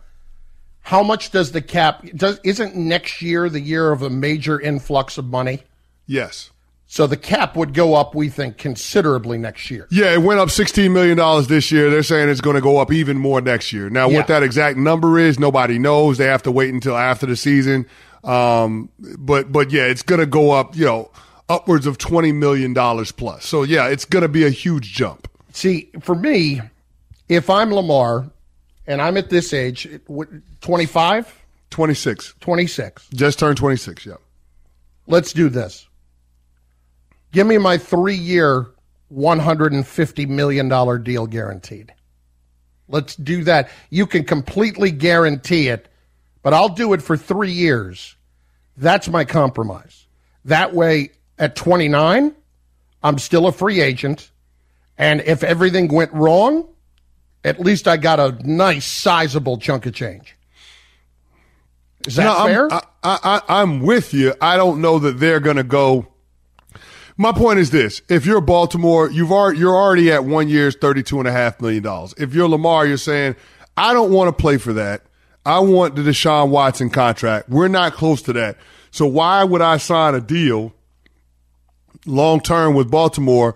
How 0.81 1.01
much 1.01 1.31
does 1.31 1.51
the 1.51 1.61
cap 1.61 2.05
does 2.15 2.39
isn't 2.43 2.75
next 2.75 3.23
year 3.23 3.49
the 3.49 3.59
year 3.59 3.91
of 3.91 4.03
a 4.03 4.09
major 4.09 4.61
influx 4.61 5.17
of 5.17 5.25
money? 5.25 5.63
Yes. 6.05 6.51
So 6.89 7.05
the 7.05 7.17
cap 7.17 7.57
would 7.57 7.73
go 7.73 7.95
up, 7.95 8.15
we 8.15 8.29
think, 8.29 8.57
considerably 8.57 9.37
next 9.37 9.69
year. 9.69 9.87
Yeah, 9.91 10.13
it 10.13 10.19
went 10.19 10.39
up 10.39 10.47
$16 10.47 10.89
million 10.91 11.17
this 11.47 11.69
year. 11.69 11.89
They're 11.89 12.01
saying 12.01 12.29
it's 12.29 12.39
going 12.39 12.55
to 12.55 12.61
go 12.61 12.77
up 12.77 12.93
even 12.93 13.17
more 13.17 13.41
next 13.41 13.73
year. 13.73 13.89
Now, 13.89 14.07
yeah. 14.07 14.17
what 14.17 14.27
that 14.27 14.41
exact 14.41 14.77
number 14.77 15.19
is, 15.19 15.37
nobody 15.37 15.79
knows. 15.79 16.17
They 16.17 16.27
have 16.27 16.43
to 16.43 16.51
wait 16.51 16.73
until 16.73 16.95
after 16.95 17.25
the 17.25 17.35
season. 17.35 17.85
Um, 18.23 18.89
but, 18.99 19.51
but 19.51 19.69
yeah, 19.69 19.83
it's 19.83 20.01
going 20.01 20.21
to 20.21 20.25
go 20.25 20.51
up, 20.51 20.77
you 20.77 20.85
know, 20.85 21.11
upwards 21.49 21.87
of 21.87 21.97
$20 21.97 22.33
million 22.33 22.73
plus. 22.73 23.45
So 23.45 23.63
yeah, 23.63 23.87
it's 23.87 24.05
going 24.05 24.23
to 24.23 24.29
be 24.29 24.45
a 24.45 24.49
huge 24.49 24.93
jump. 24.93 25.29
See, 25.51 25.89
for 25.99 26.15
me, 26.15 26.61
if 27.27 27.49
I'm 27.49 27.73
Lamar 27.73 28.29
and 28.85 29.01
I'm 29.01 29.17
at 29.17 29.29
this 29.29 29.53
age, 29.53 29.89
25? 30.61 31.45
26. 31.69 32.33
26. 32.39 33.09
Just 33.09 33.39
turned 33.39 33.57
26, 33.57 34.05
yeah. 34.05 34.13
Let's 35.05 35.33
do 35.33 35.49
this 35.49 35.87
Give 37.31 37.45
me 37.45 37.57
my 37.57 37.77
three 37.77 38.15
year, 38.15 38.67
$150 39.13 40.27
million 40.27 41.03
deal 41.03 41.27
guaranteed. 41.27 41.93
Let's 42.89 43.15
do 43.15 43.43
that. 43.43 43.69
You 43.89 44.05
can 44.05 44.23
completely 44.23 44.91
guarantee 44.91 45.67
it, 45.67 45.87
but 46.41 46.53
I'll 46.53 46.69
do 46.69 46.93
it 46.93 47.01
for 47.01 47.17
three 47.17 47.51
years. 47.51 48.15
That's 48.77 49.09
my 49.09 49.25
compromise. 49.25 50.05
That 50.45 50.73
way, 50.73 51.11
at 51.37 51.55
29, 51.55 52.33
I'm 53.03 53.19
still 53.19 53.47
a 53.47 53.51
free 53.51 53.81
agent. 53.81 54.31
And 54.97 55.21
if 55.21 55.43
everything 55.43 55.93
went 55.93 56.13
wrong, 56.13 56.67
at 57.43 57.59
least 57.59 57.87
I 57.87 57.97
got 57.97 58.19
a 58.19 58.31
nice, 58.47 58.85
sizable 58.85 59.57
chunk 59.57 59.85
of 59.85 59.93
change. 59.93 60.35
Is 62.07 62.15
that 62.15 62.23
no, 62.23 62.45
fair? 62.45 62.73
I'm, 62.73 62.81
I, 63.03 63.19
I, 63.23 63.61
I'm 63.61 63.81
with 63.81 64.13
you. 64.13 64.33
I 64.39 64.55
don't 64.55 64.81
know 64.81 64.99
that 64.99 65.19
they're 65.19 65.39
going 65.39 65.57
to 65.57 65.63
go 65.63 66.07
my 67.17 67.31
point 67.31 67.59
is 67.59 67.71
this: 67.71 68.01
if 68.09 68.25
you're 68.25 68.41
Baltimore, 68.41 69.09
you've 69.09 69.31
already, 69.31 69.59
you're 69.59 69.75
already 69.75 70.11
at 70.11 70.23
one 70.23 70.47
year's 70.47 70.75
thirty-two 70.75 71.19
and 71.19 71.27
a 71.27 71.31
half 71.31 71.59
million 71.59 71.83
dollars. 71.83 72.13
If 72.17 72.33
you're 72.33 72.47
Lamar, 72.47 72.85
you're 72.85 72.97
saying, 72.97 73.35
I 73.75 73.93
don't 73.93 74.11
want 74.11 74.35
to 74.35 74.41
play 74.41 74.57
for 74.57 74.73
that. 74.73 75.03
I 75.45 75.59
want 75.59 75.95
the 75.95 76.01
Deshaun 76.01 76.49
Watson 76.49 76.89
contract. 76.89 77.49
We're 77.49 77.69
not 77.69 77.93
close 77.93 78.21
to 78.23 78.33
that. 78.33 78.57
So 78.91 79.05
why 79.05 79.43
would 79.43 79.61
I 79.61 79.77
sign 79.77 80.13
a 80.13 80.21
deal 80.21 80.73
long 82.05 82.41
term 82.41 82.73
with 82.73 82.91
Baltimore? 82.91 83.55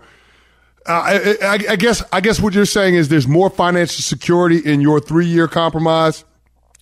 I, 0.86 1.36
I, 1.42 1.52
I, 1.70 1.76
guess 1.76 2.02
I 2.12 2.20
guess 2.20 2.40
what 2.40 2.54
you're 2.54 2.64
saying 2.64 2.94
is 2.94 3.08
there's 3.08 3.28
more 3.28 3.50
financial 3.50 4.02
security 4.02 4.58
in 4.58 4.80
your 4.80 5.00
three 5.00 5.26
year 5.26 5.46
compromise 5.46 6.24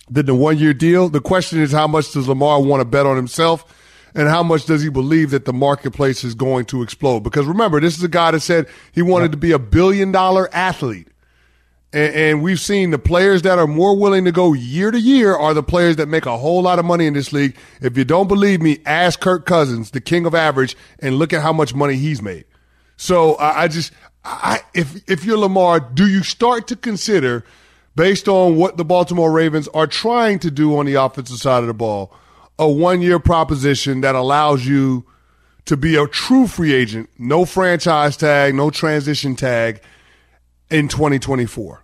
than 0.09 0.25
the 0.25 0.35
one 0.35 0.57
year 0.57 0.73
deal. 0.73 1.09
The 1.09 1.21
question 1.21 1.59
is 1.59 1.71
how 1.71 1.87
much 1.87 2.11
does 2.13 2.27
Lamar 2.27 2.61
want 2.61 2.81
to 2.81 2.85
bet 2.85 3.05
on 3.05 3.15
himself? 3.15 3.65
And 4.13 4.27
how 4.27 4.43
much 4.43 4.65
does 4.65 4.81
he 4.81 4.89
believe 4.89 5.31
that 5.31 5.45
the 5.45 5.53
marketplace 5.53 6.23
is 6.23 6.35
going 6.35 6.65
to 6.65 6.81
explode? 6.81 7.21
Because 7.21 7.45
remember, 7.45 7.79
this 7.79 7.97
is 7.97 8.03
a 8.03 8.09
guy 8.09 8.31
that 8.31 8.41
said 8.41 8.67
he 8.91 9.01
wanted 9.01 9.31
to 9.31 9.37
be 9.37 9.51
a 9.51 9.59
billion 9.59 10.11
dollar 10.11 10.53
athlete. 10.53 11.07
And, 11.93 12.41
we've 12.41 12.59
seen 12.59 12.91
the 12.91 12.99
players 12.99 13.41
that 13.41 13.59
are 13.59 13.67
more 13.67 13.97
willing 13.97 14.23
to 14.23 14.31
go 14.31 14.53
year 14.53 14.91
to 14.91 14.99
year 14.99 15.35
are 15.35 15.53
the 15.53 15.63
players 15.63 15.97
that 15.97 16.07
make 16.07 16.25
a 16.25 16.37
whole 16.37 16.61
lot 16.61 16.79
of 16.79 16.85
money 16.85 17.05
in 17.05 17.13
this 17.13 17.33
league. 17.33 17.57
If 17.81 17.97
you 17.97 18.05
don't 18.05 18.29
believe 18.29 18.61
me, 18.61 18.79
ask 18.85 19.19
Kirk 19.19 19.45
Cousins, 19.45 19.91
the 19.91 19.99
king 19.99 20.25
of 20.25 20.33
average, 20.33 20.77
and 20.99 21.19
look 21.19 21.33
at 21.33 21.41
how 21.41 21.51
much 21.51 21.75
money 21.75 21.95
he's 21.95 22.21
made. 22.21 22.45
So 22.95 23.35
I, 23.35 23.63
I 23.63 23.67
just, 23.67 23.91
I, 24.23 24.61
if 24.73 25.09
if 25.09 25.25
you're 25.25 25.37
Lamar, 25.37 25.81
do 25.81 26.07
you 26.07 26.23
start 26.23 26.67
to 26.67 26.77
consider, 26.77 27.43
based 27.93 28.29
on 28.29 28.55
what 28.55 28.77
the 28.77 28.85
Baltimore 28.85 29.31
Ravens 29.31 29.67
are 29.69 29.87
trying 29.87 30.39
to 30.39 30.51
do 30.51 30.77
on 30.77 30.85
the 30.85 30.93
offensive 30.93 31.39
side 31.39 31.59
of 31.59 31.67
the 31.67 31.73
ball, 31.73 32.13
a 32.61 32.69
one 32.69 33.01
year 33.01 33.19
proposition 33.19 34.01
that 34.01 34.13
allows 34.13 34.65
you 34.65 35.03
to 35.65 35.75
be 35.75 35.95
a 35.95 36.07
true 36.07 36.47
free 36.47 36.73
agent, 36.73 37.09
no 37.17 37.43
franchise 37.43 38.15
tag, 38.15 38.53
no 38.53 38.69
transition 38.69 39.35
tag 39.35 39.81
in 40.69 40.87
2024? 40.87 41.83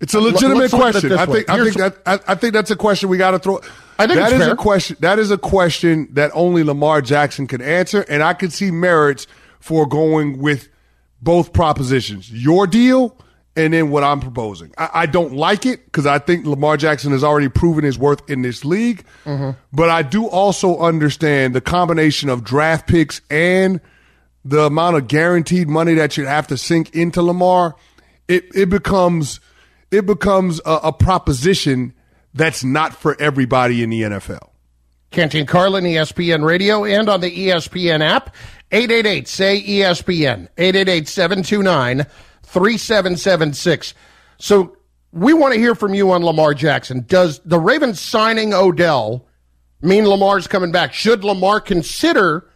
It's 0.00 0.14
a 0.14 0.20
legitimate 0.20 0.70
question. 0.70 1.12
I 1.12 1.26
think 1.26 1.50
I 1.50 1.62
think 1.62 1.76
that 1.76 1.98
I, 2.06 2.18
I, 2.28 2.34
think 2.34 2.54
that's 2.54 2.70
a 2.70 2.76
question 2.76 3.10
we 3.10 3.18
got 3.18 3.32
to 3.32 3.38
throw. 3.38 3.60
I 3.98 4.06
think 4.06 4.18
that 4.18 4.32
is 4.32 4.38
fair. 4.40 4.52
a 4.54 4.56
question. 4.56 4.96
That 5.00 5.18
is 5.18 5.30
a 5.30 5.36
question 5.36 6.08
that 6.12 6.30
only 6.32 6.64
Lamar 6.64 7.02
Jackson 7.02 7.46
can 7.46 7.60
answer, 7.60 8.06
and 8.08 8.22
I 8.22 8.32
could 8.32 8.50
see 8.50 8.70
merits 8.70 9.26
for 9.58 9.86
going 9.86 10.38
with 10.38 10.70
both 11.20 11.52
propositions: 11.52 12.32
your 12.32 12.66
deal 12.66 13.14
and 13.64 13.74
then 13.74 13.90
what 13.90 14.04
I'm 14.04 14.20
proposing. 14.20 14.72
I, 14.78 14.90
I 14.94 15.06
don't 15.06 15.34
like 15.34 15.66
it 15.66 15.84
because 15.84 16.06
I 16.06 16.18
think 16.18 16.46
Lamar 16.46 16.76
Jackson 16.76 17.12
has 17.12 17.24
already 17.24 17.48
proven 17.48 17.84
his 17.84 17.98
worth 17.98 18.28
in 18.28 18.42
this 18.42 18.64
league, 18.64 19.04
mm-hmm. 19.24 19.50
but 19.72 19.90
I 19.90 20.02
do 20.02 20.26
also 20.26 20.78
understand 20.78 21.54
the 21.54 21.60
combination 21.60 22.28
of 22.28 22.44
draft 22.44 22.88
picks 22.88 23.20
and 23.30 23.80
the 24.44 24.62
amount 24.62 24.96
of 24.96 25.08
guaranteed 25.08 25.68
money 25.68 25.94
that 25.94 26.16
you 26.16 26.26
have 26.26 26.46
to 26.48 26.56
sink 26.56 26.94
into 26.94 27.22
Lamar, 27.22 27.76
it, 28.28 28.44
it 28.54 28.70
becomes 28.70 29.40
it 29.90 30.06
becomes 30.06 30.60
a, 30.64 30.80
a 30.84 30.92
proposition 30.92 31.92
that's 32.32 32.62
not 32.62 32.94
for 32.94 33.20
everybody 33.20 33.82
in 33.82 33.90
the 33.90 34.02
NFL. 34.02 34.50
Canty 35.10 35.40
and 35.40 35.48
Carlin, 35.48 35.84
ESPN 35.84 36.44
Radio, 36.44 36.84
and 36.84 37.08
on 37.08 37.20
the 37.20 37.30
ESPN 37.48 38.00
app. 38.00 38.34
888 38.72 39.26
say 39.26 39.60
ESPN, 39.60 40.48
888 40.56 41.08
729 41.08 42.06
3776. 42.50 43.94
So 44.38 44.76
we 45.12 45.32
want 45.32 45.54
to 45.54 45.60
hear 45.60 45.74
from 45.74 45.94
you 45.94 46.12
on 46.12 46.24
Lamar 46.24 46.54
Jackson. 46.54 47.04
Does 47.06 47.40
the 47.44 47.58
Ravens 47.58 48.00
signing 48.00 48.54
Odell 48.54 49.26
mean 49.82 50.06
Lamar's 50.06 50.46
coming 50.46 50.72
back? 50.72 50.92
Should 50.92 51.24
Lamar 51.24 51.60
consider 51.60 52.46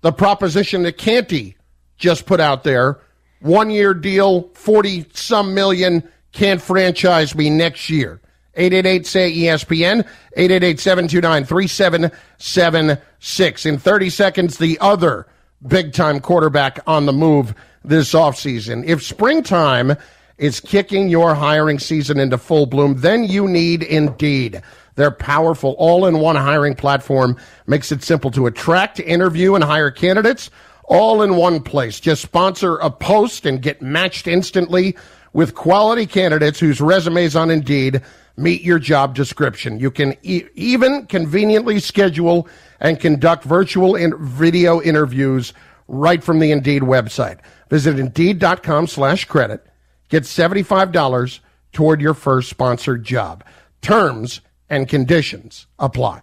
the 0.00 0.12
proposition 0.12 0.84
that 0.84 0.96
Canty 0.98 1.56
just 1.96 2.26
put 2.26 2.38
out 2.40 2.64
there. 2.64 3.00
One 3.40 3.70
year 3.70 3.94
deal, 3.94 4.50
40 4.54 5.06
some 5.12 5.54
million, 5.54 6.08
can't 6.32 6.60
franchise 6.60 7.34
me 7.34 7.48
next 7.50 7.90
year. 7.90 8.20
888 8.54 9.06
say 9.06 9.32
ESPN, 9.32 10.06
888 10.36 10.80
729 10.80 11.44
3776. 11.44 13.66
In 13.66 13.78
30 13.78 14.10
seconds, 14.10 14.58
the 14.58 14.78
other 14.80 15.26
big 15.66 15.92
time 15.92 16.20
quarterback 16.20 16.80
on 16.86 17.06
the 17.06 17.12
move 17.12 17.54
this 17.84 18.12
offseason. 18.12 18.84
If 18.86 19.02
springtime 19.02 19.96
is 20.36 20.60
kicking 20.60 21.08
your 21.08 21.34
hiring 21.34 21.78
season 21.78 22.18
into 22.18 22.38
full 22.38 22.66
bloom, 22.66 23.00
then 23.00 23.24
you 23.24 23.48
need 23.48 23.82
Indeed. 23.82 24.62
Their 24.94 25.10
powerful 25.10 25.76
all 25.78 26.06
in 26.06 26.18
one 26.18 26.36
hiring 26.36 26.74
platform 26.74 27.36
makes 27.66 27.92
it 27.92 28.02
simple 28.02 28.30
to 28.32 28.46
attract, 28.46 29.00
interview, 29.00 29.54
and 29.54 29.62
hire 29.62 29.90
candidates 29.90 30.50
all 30.88 31.22
in 31.22 31.36
one 31.36 31.62
place. 31.62 32.00
Just 32.00 32.22
sponsor 32.22 32.76
a 32.76 32.90
post 32.90 33.46
and 33.46 33.62
get 33.62 33.82
matched 33.82 34.26
instantly 34.26 34.96
with 35.32 35.54
quality 35.54 36.06
candidates 36.06 36.58
whose 36.58 36.80
resumes 36.80 37.36
on 37.36 37.50
Indeed 37.50 38.02
meet 38.38 38.62
your 38.62 38.78
job 38.78 39.14
description. 39.14 39.78
You 39.78 39.90
can 39.90 40.16
e- 40.22 40.44
even 40.54 41.06
conveniently 41.06 41.80
schedule 41.80 42.48
and 42.80 42.98
conduct 43.00 43.44
virtual 43.44 43.96
and 43.96 44.14
video 44.18 44.80
interviews 44.80 45.52
right 45.88 46.22
from 46.22 46.38
the 46.38 46.52
Indeed 46.52 46.82
website. 46.82 47.38
Visit 47.68 47.98
Indeed.com 47.98 48.86
slash 48.86 49.24
credit. 49.24 49.66
Get 50.08 50.22
$75 50.22 51.40
toward 51.72 52.00
your 52.00 52.14
first 52.14 52.48
sponsored 52.48 53.04
job. 53.04 53.44
Terms 53.82 54.40
and 54.70 54.88
conditions 54.88 55.66
apply. 55.78 56.22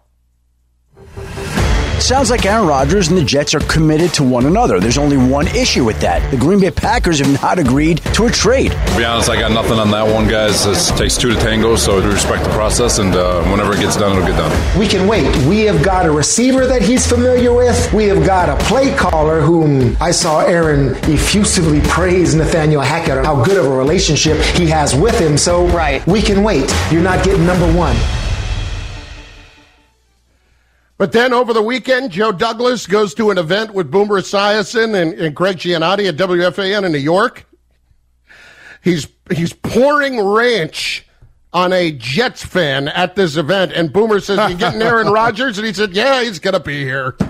Sounds 1.99 2.29
like 2.29 2.45
Aaron 2.45 2.67
Rodgers 2.67 3.07
and 3.07 3.17
the 3.17 3.23
Jets 3.23 3.55
are 3.55 3.61
committed 3.61 4.13
to 4.15 4.23
one 4.23 4.45
another. 4.45 4.79
There's 4.79 4.97
only 4.97 5.17
one 5.17 5.47
issue 5.47 5.83
with 5.85 5.99
that. 6.01 6.29
The 6.29 6.37
Green 6.37 6.59
Bay 6.59 6.69
Packers 6.69 7.19
have 7.19 7.41
not 7.41 7.57
agreed 7.57 7.97
to 8.13 8.25
a 8.25 8.29
trade. 8.29 8.71
To 8.71 8.97
be 8.97 9.05
honest, 9.05 9.29
I 9.29 9.39
got 9.39 9.51
nothing 9.51 9.79
on 9.79 9.89
that 9.91 10.03
one, 10.03 10.27
guys. 10.27 10.65
It 10.65 10.97
takes 10.97 11.17
two 11.17 11.33
to 11.33 11.39
tango, 11.39 11.75
so 11.75 11.99
we 11.99 12.07
respect 12.07 12.43
the 12.43 12.49
process, 12.51 12.99
and 12.99 13.15
uh, 13.15 13.43
whenever 13.49 13.73
it 13.73 13.79
gets 13.79 13.95
done, 13.95 14.11
it'll 14.11 14.27
get 14.27 14.37
done. 14.37 14.79
We 14.79 14.87
can 14.87 15.07
wait. 15.07 15.25
We 15.47 15.61
have 15.61 15.83
got 15.83 16.05
a 16.05 16.11
receiver 16.11 16.67
that 16.67 16.81
he's 16.81 17.07
familiar 17.07 17.53
with. 17.53 17.91
We 17.93 18.05
have 18.05 18.25
got 18.25 18.49
a 18.49 18.63
play 18.65 18.95
caller 18.95 19.41
whom 19.41 19.97
I 19.99 20.11
saw 20.11 20.41
Aaron 20.41 20.95
effusively 21.09 21.81
praise 21.85 22.35
Nathaniel 22.35 22.81
Hackett 22.81 23.17
on 23.19 23.25
how 23.25 23.43
good 23.43 23.57
of 23.57 23.65
a 23.65 23.75
relationship 23.75 24.37
he 24.55 24.67
has 24.67 24.93
with 24.93 25.17
him. 25.19 25.37
So 25.37 25.65
right. 25.67 26.05
we 26.05 26.21
can 26.21 26.43
wait. 26.43 26.71
You're 26.91 27.01
not 27.01 27.23
getting 27.23 27.45
number 27.45 27.71
one. 27.73 27.95
But 30.97 31.11
then 31.11 31.33
over 31.33 31.53
the 31.53 31.61
weekend, 31.61 32.11
Joe 32.11 32.31
Douglas 32.31 32.87
goes 32.87 33.13
to 33.15 33.29
an 33.29 33.37
event 33.37 33.73
with 33.73 33.91
Boomer 33.91 34.21
Esiason 34.21 34.95
and, 34.95 35.13
and 35.13 35.35
Greg 35.35 35.57
Giannotti 35.57 36.07
at 36.07 36.15
WFAN 36.15 36.85
in 36.85 36.91
New 36.91 36.97
York. 36.97 37.45
He's 38.81 39.07
he's 39.33 39.51
pouring 39.51 40.21
ranch 40.21 41.05
on 41.51 41.73
a 41.73 41.91
Jets 41.91 42.45
fan 42.45 42.87
at 42.87 43.15
this 43.15 43.35
event, 43.35 43.73
and 43.73 43.91
Boomer 43.91 44.19
says, 44.19 44.49
"You 44.49 44.57
getting 44.57 44.81
Aaron 44.83 45.07
Rodgers?" 45.07 45.57
And 45.57 45.67
he 45.67 45.73
said, 45.73 45.93
"Yeah, 45.93 46.23
he's 46.23 46.39
gonna 46.39 46.59
be 46.59 46.83
here." 46.83 47.15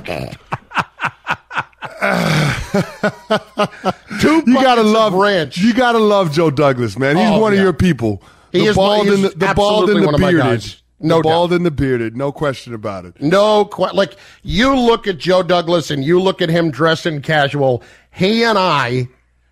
Two 4.20 4.44
you 4.46 4.54
gotta 4.56 4.84
love 4.84 5.14
ranch. 5.14 5.58
You 5.58 5.74
gotta 5.74 5.98
love 5.98 6.32
Joe 6.32 6.52
Douglas, 6.52 7.00
man. 7.00 7.18
He's 7.18 7.30
oh, 7.30 7.40
one 7.40 7.54
yeah. 7.54 7.60
of 7.60 7.64
your 7.64 7.74
people. 7.74 8.22
He 8.52 8.60
the 8.60 8.66
is 8.66 8.76
bald 8.76 9.08
one, 9.08 9.16
and 9.16 9.24
the, 9.24 9.30
the 9.30 9.54
bald 9.56 9.90
and 9.90 10.04
the 10.04 10.18
bearded. 10.18 10.76
No 11.00 11.18
the 11.18 11.24
bald 11.24 11.50
doubt. 11.50 11.58
and 11.58 11.66
the 11.66 11.72
bearded, 11.72 12.16
no 12.16 12.32
question 12.32 12.74
about 12.74 13.06
it. 13.06 13.22
No, 13.22 13.66
qu- 13.66 13.94
like 13.94 14.16
you 14.44 14.76
look 14.76 15.08
at 15.08 15.18
Joe 15.18 15.44
Douglas 15.44 15.92
and 15.92 16.04
you 16.04 16.22
look 16.22 16.42
at 16.42 16.50
him 16.50 16.72
dressed 16.72 17.06
in 17.06 17.22
casual. 17.22 17.84
He 18.12 18.44
and 18.44 18.58
I 18.58 19.10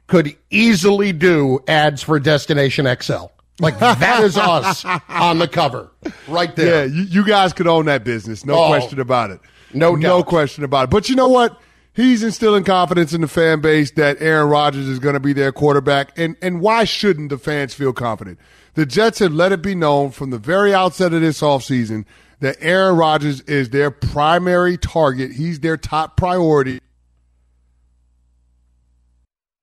could 0.08 0.36
easily 0.50 1.12
do 1.12 1.60
ads 1.68 2.02
for 2.02 2.20
Destination 2.20 2.88
XL. 3.02 3.26
Like 3.60 3.78
that 3.80 4.24
is 4.24 4.38
us 4.38 4.84
on 5.10 5.38
the 5.40 5.48
cover, 5.48 5.92
right 6.28 6.56
there. 6.56 6.86
Yeah, 6.88 6.94
you, 6.94 7.02
you 7.04 7.26
guys 7.26 7.54
could 7.54 7.68
own 7.68 7.86
that 7.86 8.04
business, 8.04 8.46
no 8.46 8.56
Oh, 8.56 8.68
question 8.68 9.00
about 9.00 9.30
it. 9.32 9.40
no 9.74 9.96
no 9.96 10.24
question 10.24 10.64
about 10.64 10.86
it. 10.86 10.90
But 10.90 11.10
you 11.10 11.16
know 11.16 11.28
what? 11.30 11.60
He's 11.96 12.24
instilling 12.24 12.64
confidence 12.64 13.14
in 13.14 13.22
the 13.22 13.28
fan 13.28 13.62
base 13.62 13.92
that 13.92 14.20
Aaron 14.20 14.50
Rodgers 14.50 14.88
is 14.88 14.98
going 14.98 15.14
to 15.14 15.20
be 15.20 15.34
their 15.34 15.52
quarterback, 15.52 16.18
and 16.18 16.36
and 16.42 16.62
why 16.62 16.86
shouldn't 16.86 17.30
the 17.30 17.38
fans 17.38 17.74
feel 17.76 17.94
confident? 17.94 18.40
The 18.76 18.86
Jets 18.86 19.20
have 19.20 19.34
let 19.34 19.52
it 19.52 19.62
be 19.62 19.76
known 19.76 20.12
from 20.12 20.32
the 20.32 20.38
very 20.40 20.74
outset 20.74 21.14
of 21.14 21.22
this 21.22 21.42
offseason 21.42 22.06
that 22.40 22.58
Aaron 22.60 22.96
Rodgers 22.98 23.42
is 23.42 23.70
their 23.70 23.92
primary 23.92 24.78
target. 24.78 25.34
He's 25.34 25.60
their 25.60 25.78
top 25.78 26.18
priority. 26.18 26.80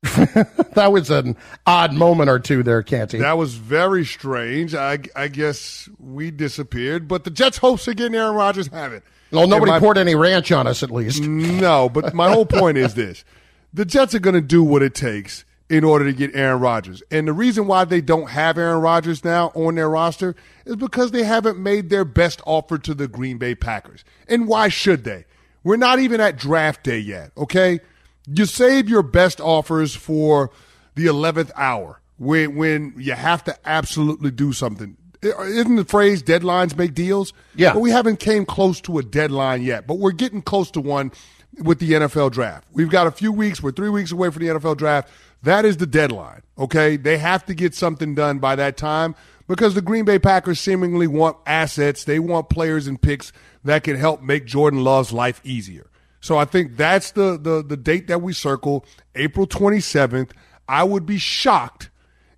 That 0.74 0.92
was 0.92 1.10
an 1.10 1.36
odd 1.66 1.92
moment 1.92 2.30
or 2.30 2.38
two 2.38 2.62
there, 2.62 2.82
Canty. 2.82 3.18
That 3.18 3.36
was 3.36 3.54
very 3.54 4.04
strange. 4.04 4.74
I, 4.74 5.00
I 5.16 5.26
guess 5.28 5.88
we 5.98 6.30
disappeared, 6.30 7.08
but 7.08 7.24
the 7.24 7.30
Jets' 7.30 7.58
hopes 7.58 7.88
of 7.88 7.96
getting 7.96 8.14
Aaron 8.14 8.36
Rodgers 8.36 8.68
haven't. 8.68 9.02
well, 9.32 9.48
nobody 9.48 9.72
my- 9.72 9.80
poured 9.80 9.98
any 9.98 10.14
ranch 10.14 10.52
on 10.52 10.68
us, 10.68 10.84
at 10.84 10.90
least. 10.92 11.22
No, 11.22 11.88
but 11.88 12.14
my 12.14 12.30
whole 12.32 12.46
point 12.46 12.78
is 12.78 12.94
this: 12.94 13.24
the 13.74 13.84
Jets 13.84 14.14
are 14.14 14.20
going 14.20 14.34
to 14.34 14.40
do 14.40 14.62
what 14.62 14.82
it 14.82 14.94
takes 14.94 15.44
in 15.70 15.84
order 15.84 16.04
to 16.04 16.12
get 16.12 16.34
Aaron 16.34 16.60
Rodgers. 16.60 17.00
And 17.12 17.28
the 17.28 17.32
reason 17.32 17.68
why 17.68 17.84
they 17.84 18.00
don't 18.00 18.28
have 18.28 18.58
Aaron 18.58 18.82
Rodgers 18.82 19.24
now 19.24 19.52
on 19.54 19.76
their 19.76 19.88
roster 19.88 20.34
is 20.66 20.74
because 20.74 21.12
they 21.12 21.22
haven't 21.22 21.58
made 21.58 21.90
their 21.90 22.04
best 22.04 22.42
offer 22.44 22.76
to 22.78 22.92
the 22.92 23.06
Green 23.06 23.38
Bay 23.38 23.54
Packers. 23.54 24.04
And 24.26 24.48
why 24.48 24.68
should 24.68 25.04
they? 25.04 25.26
We're 25.62 25.76
not 25.76 26.00
even 26.00 26.20
at 26.20 26.36
draft 26.36 26.82
day 26.82 26.98
yet, 26.98 27.30
okay? 27.36 27.78
You 28.26 28.46
save 28.46 28.88
your 28.88 29.04
best 29.04 29.40
offers 29.40 29.94
for 29.94 30.50
the 30.96 31.06
11th 31.06 31.52
hour 31.54 32.00
when 32.18 32.56
when 32.56 32.94
you 32.96 33.12
have 33.12 33.44
to 33.44 33.56
absolutely 33.64 34.32
do 34.32 34.52
something. 34.52 34.96
Isn't 35.22 35.76
the 35.76 35.84
phrase 35.84 36.22
deadlines 36.22 36.76
make 36.76 36.94
deals? 36.94 37.32
Yeah. 37.54 37.74
But 37.74 37.80
we 37.80 37.90
haven't 37.90 38.18
came 38.18 38.44
close 38.44 38.80
to 38.82 38.98
a 38.98 39.02
deadline 39.02 39.62
yet, 39.62 39.86
but 39.86 39.98
we're 39.98 40.12
getting 40.12 40.42
close 40.42 40.70
to 40.72 40.80
one 40.80 41.12
with 41.58 41.78
the 41.78 41.92
NFL 41.92 42.32
draft. 42.32 42.66
We've 42.72 42.90
got 42.90 43.06
a 43.06 43.10
few 43.10 43.32
weeks. 43.32 43.62
We're 43.62 43.72
three 43.72 43.88
weeks 43.90 44.12
away 44.12 44.30
from 44.30 44.44
the 44.44 44.48
NFL 44.48 44.76
draft. 44.76 45.08
That 45.42 45.64
is 45.64 45.78
the 45.78 45.86
deadline. 45.86 46.42
Okay, 46.58 46.96
they 46.96 47.18
have 47.18 47.46
to 47.46 47.54
get 47.54 47.74
something 47.74 48.14
done 48.14 48.38
by 48.38 48.56
that 48.56 48.76
time 48.76 49.14
because 49.48 49.74
the 49.74 49.82
Green 49.82 50.04
Bay 50.04 50.18
Packers 50.18 50.60
seemingly 50.60 51.06
want 51.06 51.38
assets. 51.46 52.04
They 52.04 52.18
want 52.18 52.50
players 52.50 52.86
and 52.86 53.00
picks 53.00 53.32
that 53.64 53.82
can 53.82 53.96
help 53.96 54.22
make 54.22 54.44
Jordan 54.44 54.84
Love's 54.84 55.12
life 55.12 55.40
easier. 55.42 55.90
So 56.20 56.36
I 56.36 56.44
think 56.44 56.76
that's 56.76 57.12
the, 57.12 57.38
the, 57.40 57.62
the 57.62 57.76
date 57.76 58.06
that 58.08 58.20
we 58.20 58.32
circle, 58.32 58.84
April 59.14 59.46
27th. 59.46 60.32
I 60.68 60.84
would 60.84 61.06
be 61.06 61.18
shocked 61.18 61.90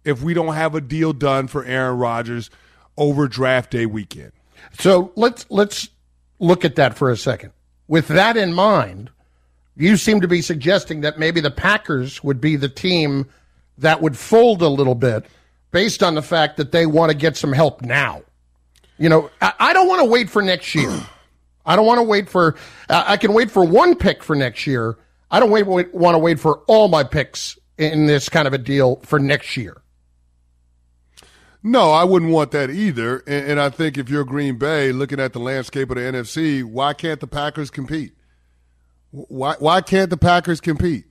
if 0.04 0.22
we 0.22 0.34
don't 0.34 0.54
have 0.54 0.74
a 0.74 0.80
deal 0.80 1.12
done 1.12 1.48
for 1.48 1.64
Aaron 1.64 1.98
Rodgers 1.98 2.48
over 2.96 3.26
draft 3.28 3.70
day 3.72 3.86
weekend. 3.86 4.32
So 4.78 5.12
let's 5.16 5.44
let's 5.50 5.88
look 6.38 6.64
at 6.64 6.76
that 6.76 6.96
for 6.96 7.10
a 7.10 7.16
second. 7.16 7.52
With 7.88 8.08
that 8.08 8.36
in 8.36 8.52
mind, 8.54 9.10
you 9.76 9.96
seem 9.96 10.20
to 10.20 10.28
be 10.28 10.42
suggesting 10.42 11.00
that 11.02 11.18
maybe 11.18 11.40
the 11.40 11.50
Packers 11.50 12.22
would 12.22 12.40
be 12.40 12.56
the 12.56 12.68
team 12.68 13.26
that 13.78 14.02
would 14.02 14.16
fold 14.16 14.62
a 14.62 14.68
little 14.68 14.94
bit 14.94 15.26
based 15.70 16.02
on 16.02 16.14
the 16.14 16.22
fact 16.22 16.56
that 16.58 16.72
they 16.72 16.86
want 16.86 17.10
to 17.10 17.16
get 17.16 17.36
some 17.36 17.52
help 17.52 17.82
now. 17.82 18.22
You 18.98 19.08
know, 19.08 19.30
I, 19.40 19.52
I 19.58 19.72
don't 19.72 19.88
want 19.88 20.00
to 20.00 20.04
wait 20.04 20.30
for 20.30 20.42
next 20.42 20.74
year. 20.74 20.90
I 21.66 21.76
don't 21.76 21.86
want 21.86 21.98
to 21.98 22.04
wait 22.04 22.28
for. 22.28 22.56
Uh, 22.88 23.04
I 23.06 23.16
can 23.16 23.32
wait 23.32 23.50
for 23.50 23.64
one 23.64 23.94
pick 23.94 24.22
for 24.22 24.34
next 24.34 24.66
year. 24.66 24.98
I 25.30 25.40
don't 25.40 25.50
wait, 25.50 25.66
wait, 25.66 25.94
want 25.94 26.14
to 26.14 26.18
wait 26.18 26.40
for 26.40 26.58
all 26.66 26.88
my 26.88 27.04
picks 27.04 27.58
in 27.78 28.06
this 28.06 28.28
kind 28.28 28.46
of 28.46 28.52
a 28.52 28.58
deal 28.58 28.96
for 28.96 29.18
next 29.18 29.56
year. 29.56 29.80
No, 31.62 31.92
I 31.92 32.02
wouldn't 32.02 32.32
want 32.32 32.50
that 32.50 32.70
either. 32.70 33.18
And, 33.26 33.52
and, 33.52 33.60
I 33.60 33.70
think 33.70 33.96
if 33.96 34.10
you're 34.10 34.24
Green 34.24 34.58
Bay, 34.58 34.90
looking 34.90 35.20
at 35.20 35.32
the 35.32 35.38
landscape 35.38 35.90
of 35.90 35.96
the 35.96 36.02
NFC, 36.02 36.64
why 36.64 36.92
can't 36.92 37.20
the 37.20 37.28
Packers 37.28 37.70
compete? 37.70 38.12
Why 39.12 39.54
why 39.58 39.80
can't 39.80 40.10
the 40.10 40.16
Packers 40.16 40.60
compete? 40.60 41.04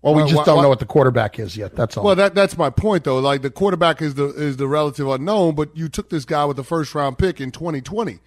Well, 0.00 0.14
we 0.14 0.22
just 0.24 0.34
why, 0.34 0.44
don't 0.44 0.56
why, 0.56 0.62
know 0.64 0.68
what 0.68 0.80
the 0.80 0.86
quarterback 0.86 1.38
is 1.38 1.56
yet. 1.56 1.76
That's 1.76 1.96
all. 1.96 2.04
Well, 2.04 2.16
that 2.16 2.34
that's 2.34 2.58
my 2.58 2.68
point 2.68 3.04
though. 3.04 3.18
Like 3.20 3.42
the 3.42 3.50
quarterback 3.50 4.02
is 4.02 4.14
the 4.14 4.26
is 4.26 4.56
the 4.56 4.66
relative 4.66 5.08
unknown, 5.08 5.54
but 5.54 5.74
you 5.76 5.88
took 5.88 6.10
this 6.10 6.24
guy 6.24 6.44
with 6.44 6.56
the 6.56 6.64
first 6.64 6.94
round 6.94 7.18
pick 7.18 7.40
in 7.40 7.50
2020. 7.50 8.18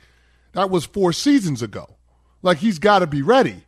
That 0.53 0.69
was 0.69 0.85
four 0.85 1.13
seasons 1.13 1.61
ago. 1.61 1.97
Like 2.41 2.57
he's 2.57 2.79
got 2.79 2.99
to 2.99 3.07
be 3.07 3.21
ready. 3.21 3.63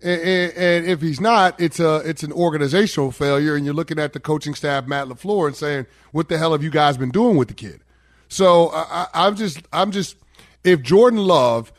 And, 0.00 0.20
and, 0.20 0.52
and, 0.56 0.86
if 0.86 1.00
he's 1.00 1.20
not, 1.20 1.60
it's 1.60 1.78
a 1.78 1.96
it's 1.96 2.22
an 2.22 2.32
organizational 2.32 3.12
failure. 3.12 3.54
And 3.54 3.64
you're 3.64 3.74
looking 3.74 3.98
at 3.98 4.14
the 4.14 4.20
coaching 4.20 4.54
staff, 4.54 4.86
Matt 4.86 5.08
LaFleur, 5.08 5.46
and 5.46 5.56
saying, 5.56 5.86
"What 6.10 6.28
the 6.28 6.38
hell 6.38 6.52
have 6.52 6.62
you 6.62 6.70
guys 6.70 6.96
been 6.96 7.10
doing 7.10 7.36
with 7.36 7.48
the 7.48 7.54
kid?" 7.54 7.82
So 8.28 8.70
I, 8.72 9.06
I'm 9.12 9.36
just 9.36 9.62
I'm 9.72 9.90
just 9.90 10.16
if 10.64 10.82
Jordan 10.82 11.20
Love 11.20 11.72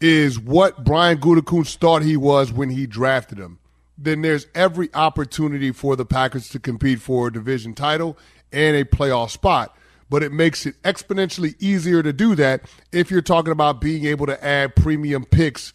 is 0.00 0.38
what 0.38 0.84
Brian 0.84 1.18
Gutekunst 1.18 1.76
thought 1.76 2.02
he 2.02 2.16
was 2.16 2.52
when 2.52 2.70
he 2.70 2.86
drafted 2.86 3.38
him, 3.38 3.58
then 3.96 4.22
there's 4.22 4.46
every 4.54 4.92
opportunity 4.94 5.72
for 5.72 5.96
the 5.96 6.04
Packers 6.04 6.48
to 6.50 6.58
compete 6.58 7.00
for 7.00 7.28
a 7.28 7.32
division 7.32 7.74
title 7.74 8.18
and 8.52 8.76
a 8.76 8.84
playoff 8.84 9.30
spot. 9.30 9.76
But 10.08 10.22
it 10.22 10.30
makes 10.30 10.66
it 10.66 10.80
exponentially 10.82 11.54
easier 11.58 12.02
to 12.02 12.12
do 12.12 12.36
that 12.36 12.70
if 12.92 13.10
you're 13.10 13.22
talking 13.22 13.50
about 13.50 13.80
being 13.80 14.04
able 14.04 14.26
to 14.26 14.44
add 14.44 14.76
premium 14.76 15.24
picks 15.24 15.72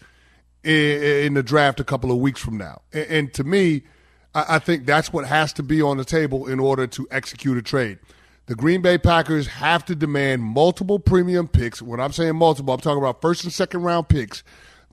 in, 0.63 1.33
the 1.33 1.43
draft 1.43 1.79
a 1.79 1.83
couple 1.83 2.11
of 2.11 2.17
weeks 2.17 2.39
from 2.39 2.57
now. 2.57 2.81
And, 2.93 3.33
to 3.33 3.43
me, 3.43 3.83
I 4.33 4.59
think 4.59 4.85
that's 4.85 5.11
what 5.11 5.25
has 5.25 5.51
to 5.53 5.63
be 5.63 5.81
on 5.81 5.97
the 5.97 6.05
table 6.05 6.47
in 6.47 6.59
order 6.59 6.87
to 6.87 7.07
execute 7.11 7.57
a 7.57 7.61
trade. 7.61 7.99
The 8.47 8.55
Green 8.55 8.81
Bay 8.81 8.97
Packers 8.97 9.47
have 9.47 9.85
to 9.85 9.95
demand 9.95 10.43
multiple 10.43 10.99
premium 10.99 11.47
picks. 11.47 11.81
When 11.81 11.99
I'm 11.99 12.11
saying 12.11 12.35
multiple, 12.35 12.73
I'm 12.73 12.79
talking 12.79 12.97
about 13.01 13.21
first 13.21 13.43
and 13.43 13.53
second 13.53 13.83
round 13.83 14.09
picks. 14.09 14.43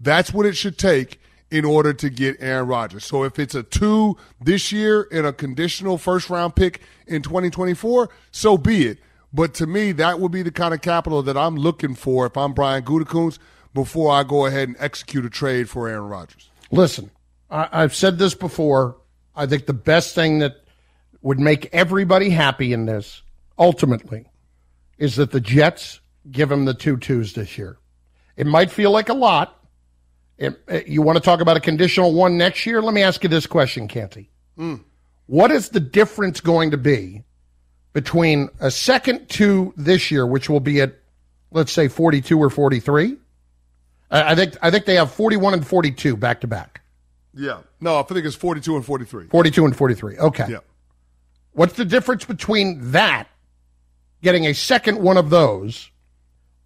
That's 0.01 0.33
what 0.33 0.47
it 0.47 0.57
should 0.57 0.79
take 0.79 1.21
in 1.51 1.65
order 1.65 1.93
to 1.95 2.11
get 2.11 2.37
Aaron 2.41 2.67
Rodgers. 2.67 3.05
So 3.05 3.25
if 3.25 3.39
it's 3.39 3.55
a 3.55 3.63
two 3.63 4.17
this 4.41 4.71
year 4.71 5.09
and 5.11 5.27
a 5.27 5.33
conditional 5.33 5.99
first 5.99 6.31
round 6.31 6.55
pick 6.55 6.83
in 7.07 7.23
2024, 7.23 8.11
so 8.31 8.59
be 8.59 8.87
it. 8.87 8.99
But 9.33 9.55
to 9.55 9.67
me, 9.67 9.93
that 9.93 10.21
would 10.21 10.33
be 10.33 10.43
the 10.43 10.51
kind 10.51 10.73
of 10.73 10.81
capital 10.81 11.23
that 11.23 11.37
I'm 11.37 11.57
looking 11.57 11.95
for 11.95 12.27
if 12.27 12.37
I'm 12.37 12.53
Brian 12.53 12.85
Gutekunst 12.85 13.39
before 13.75 14.13
I 14.13 14.23
go 14.23 14.47
ahead 14.47 14.69
and 14.69 14.77
execute 14.79 15.25
a 15.25 15.31
trade 15.31 15.69
for 15.69 15.89
Aaron 15.89 16.09
Rodgers. 16.09 16.51
Listen, 16.71 17.11
I, 17.51 17.69
I've 17.73 17.95
said 17.95 18.19
this 18.19 18.35
before. 18.35 18.97
I 19.37 19.47
think 19.47 19.67
the 19.67 19.75
best 19.75 20.15
thing 20.15 20.39
that 20.41 20.57
would 21.23 21.39
make 21.39 21.69
everybody 21.73 22.31
happy 22.31 22.73
in 22.73 22.87
this, 22.87 23.23
ultimately, 23.59 24.27
is 24.99 25.17
that 25.17 25.31
the 25.31 25.41
Jets 25.41 26.01
give 26.31 26.51
him 26.51 26.65
the 26.65 26.75
two 26.75 26.97
twos 26.97 27.33
this 27.33 27.59
year. 27.59 27.79
It 28.37 28.47
might 28.47 28.71
feel 28.71 28.91
like 28.91 29.09
a 29.09 29.15
lot. 29.15 29.55
It, 30.37 30.61
it, 30.69 30.87
you 30.87 31.03
want 31.03 31.17
to 31.17 31.23
talk 31.23 31.41
about 31.41 31.57
a 31.57 31.61
conditional 31.61 32.13
one 32.13 32.37
next 32.39 32.65
year? 32.67 32.81
Let 32.81 32.95
me 32.95 33.03
ask 33.03 33.23
you 33.23 33.29
this 33.29 33.47
question, 33.47 33.89
Canty. 33.89 34.31
Mm. 34.59 34.85
What 35.27 35.51
is 35.51 35.71
the 35.71 35.81
difference 35.81 36.41
going 36.41 36.71
to 36.71 36.77
be 36.77 37.25
between 37.93 38.49
a 38.61 38.71
second 38.71 39.29
two 39.29 39.75
this 39.77 40.11
year, 40.11 40.27
which 40.27 40.49
will 40.49 40.61
be 40.61 40.81
at, 40.81 40.95
let's 41.51 41.73
say, 41.73 41.89
42 41.89 42.39
or 42.39 42.51
43, 42.51 43.17
I 44.11 44.35
think 44.35 44.57
I 44.63 44.71
think 44.71 44.87
they 44.87 44.95
have 44.95 45.13
41 45.13 45.55
and 45.55 45.67
42 45.67 46.17
back 46.17 46.41
to 46.41 46.47
back. 46.47 46.81
Yeah. 47.35 47.61
No, 47.81 47.99
I 47.99 48.03
think 48.03 48.25
it's 48.25 48.37
42 48.37 48.77
and 48.77 48.85
43. 48.85 49.27
42 49.29 49.65
and 49.65 49.77
43. 49.77 50.19
Okay. 50.19 50.47
Yeah. 50.49 50.59
What's 51.53 51.75
the 51.75 51.85
difference 51.85 52.25
between 52.25 52.93
that, 52.93 53.29
getting 54.23 54.47
a 54.47 54.53
second 54.53 54.99
one 54.99 55.17
of 55.17 55.31
those, 55.31 55.91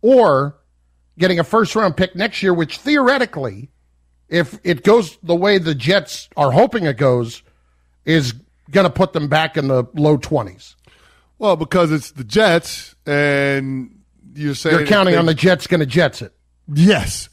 or 0.00 0.56
getting 1.18 1.38
a 1.38 1.44
first 1.44 1.74
round 1.74 1.96
pick 1.96 2.14
next 2.16 2.42
year, 2.42 2.54
which 2.54 2.78
theoretically, 2.78 3.70
if 4.28 4.58
it 4.64 4.82
goes 4.82 5.18
the 5.22 5.36
way 5.36 5.58
the 5.58 5.74
Jets 5.74 6.28
are 6.36 6.50
hoping 6.50 6.84
it 6.84 6.96
goes, 6.96 7.42
is 8.04 8.32
going 8.70 8.84
to 8.84 8.90
put 8.90 9.12
them 9.12 9.28
back 9.28 9.56
in 9.56 9.68
the 9.68 9.84
low 9.94 10.16
20s? 10.16 10.74
Well, 11.38 11.56
because 11.56 11.90
it's 11.90 12.12
the 12.12 12.24
Jets, 12.24 12.94
and 13.04 13.98
you're 14.34 14.54
saying. 14.54 14.78
You're 14.78 14.86
counting 14.86 15.12
they, 15.12 15.18
on 15.18 15.26
the 15.26 15.34
Jets 15.34 15.66
going 15.66 15.80
to 15.80 15.86
Jets 15.86 16.22
it. 16.22 16.32
Yes. 16.72 17.28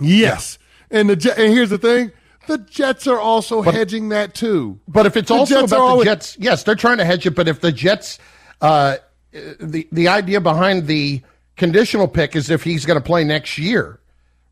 Yes. 0.00 0.58
Yeah. 0.90 0.98
And 0.98 1.10
the 1.10 1.34
and 1.38 1.52
here's 1.52 1.70
the 1.70 1.78
thing. 1.78 2.12
The 2.48 2.58
Jets 2.58 3.06
are 3.06 3.18
also 3.18 3.62
but, 3.62 3.74
hedging 3.74 4.08
that 4.10 4.34
too. 4.34 4.80
But 4.88 5.06
if 5.06 5.16
it's 5.16 5.28
the 5.28 5.34
also 5.34 5.60
Jets 5.60 5.72
about 5.72 5.80
always, 5.80 6.04
the 6.06 6.10
Jets, 6.10 6.36
yes, 6.38 6.64
they're 6.64 6.74
trying 6.74 6.98
to 6.98 7.04
hedge 7.04 7.24
it. 7.24 7.34
But 7.34 7.48
if 7.48 7.60
the 7.60 7.72
Jets, 7.72 8.18
uh, 8.60 8.96
the 9.32 9.88
the 9.90 10.08
idea 10.08 10.40
behind 10.40 10.86
the 10.86 11.22
conditional 11.56 12.08
pick 12.08 12.36
is 12.36 12.50
if 12.50 12.62
he's 12.62 12.84
going 12.84 12.98
to 12.98 13.04
play 13.04 13.24
next 13.24 13.58
year, 13.58 14.00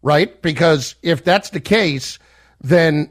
right? 0.02 0.40
Because 0.42 0.94
if 1.02 1.24
that's 1.24 1.50
the 1.50 1.60
case, 1.60 2.18
then 2.60 3.10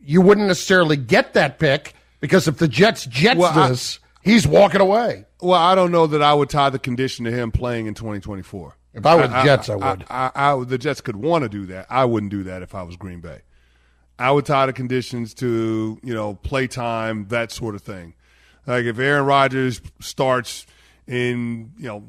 you 0.00 0.20
wouldn't 0.20 0.46
necessarily 0.46 0.96
get 0.96 1.34
that 1.34 1.58
pick 1.58 1.94
because 2.20 2.48
if 2.48 2.58
the 2.58 2.68
Jets 2.68 3.06
jets 3.06 3.38
well, 3.38 3.68
this, 3.68 3.98
I, 4.02 4.30
he's 4.30 4.46
walking 4.46 4.80
away. 4.80 5.24
Well, 5.40 5.60
I 5.60 5.74
don't 5.74 5.92
know 5.92 6.06
that 6.08 6.22
I 6.22 6.34
would 6.34 6.50
tie 6.50 6.70
the 6.70 6.78
condition 6.78 7.24
to 7.24 7.30
him 7.30 7.52
playing 7.52 7.86
in 7.86 7.94
2024. 7.94 8.76
If 8.94 9.06
I 9.06 9.14
were 9.14 9.28
the 9.28 9.42
Jets, 9.44 9.68
I, 9.68 9.74
I 9.74 9.76
would. 9.76 10.04
I, 10.10 10.30
I, 10.34 10.64
the 10.64 10.78
Jets 10.78 11.00
could 11.00 11.16
want 11.16 11.44
to 11.44 11.48
do 11.48 11.66
that. 11.66 11.86
I 11.88 12.04
wouldn't 12.04 12.30
do 12.30 12.42
that 12.44 12.62
if 12.62 12.74
I 12.74 12.82
was 12.82 12.96
Green 12.96 13.20
Bay. 13.20 13.42
I 14.18 14.32
would 14.32 14.46
tie 14.46 14.66
the 14.66 14.72
conditions 14.72 15.34
to 15.34 16.00
you 16.02 16.14
know 16.14 16.34
play 16.34 16.66
time, 16.66 17.28
that 17.28 17.52
sort 17.52 17.74
of 17.74 17.82
thing. 17.82 18.14
Like 18.66 18.84
if 18.84 18.98
Aaron 18.98 19.24
Rodgers 19.24 19.80
starts 20.00 20.66
in 21.08 21.72
you 21.76 21.88
know 21.88 22.04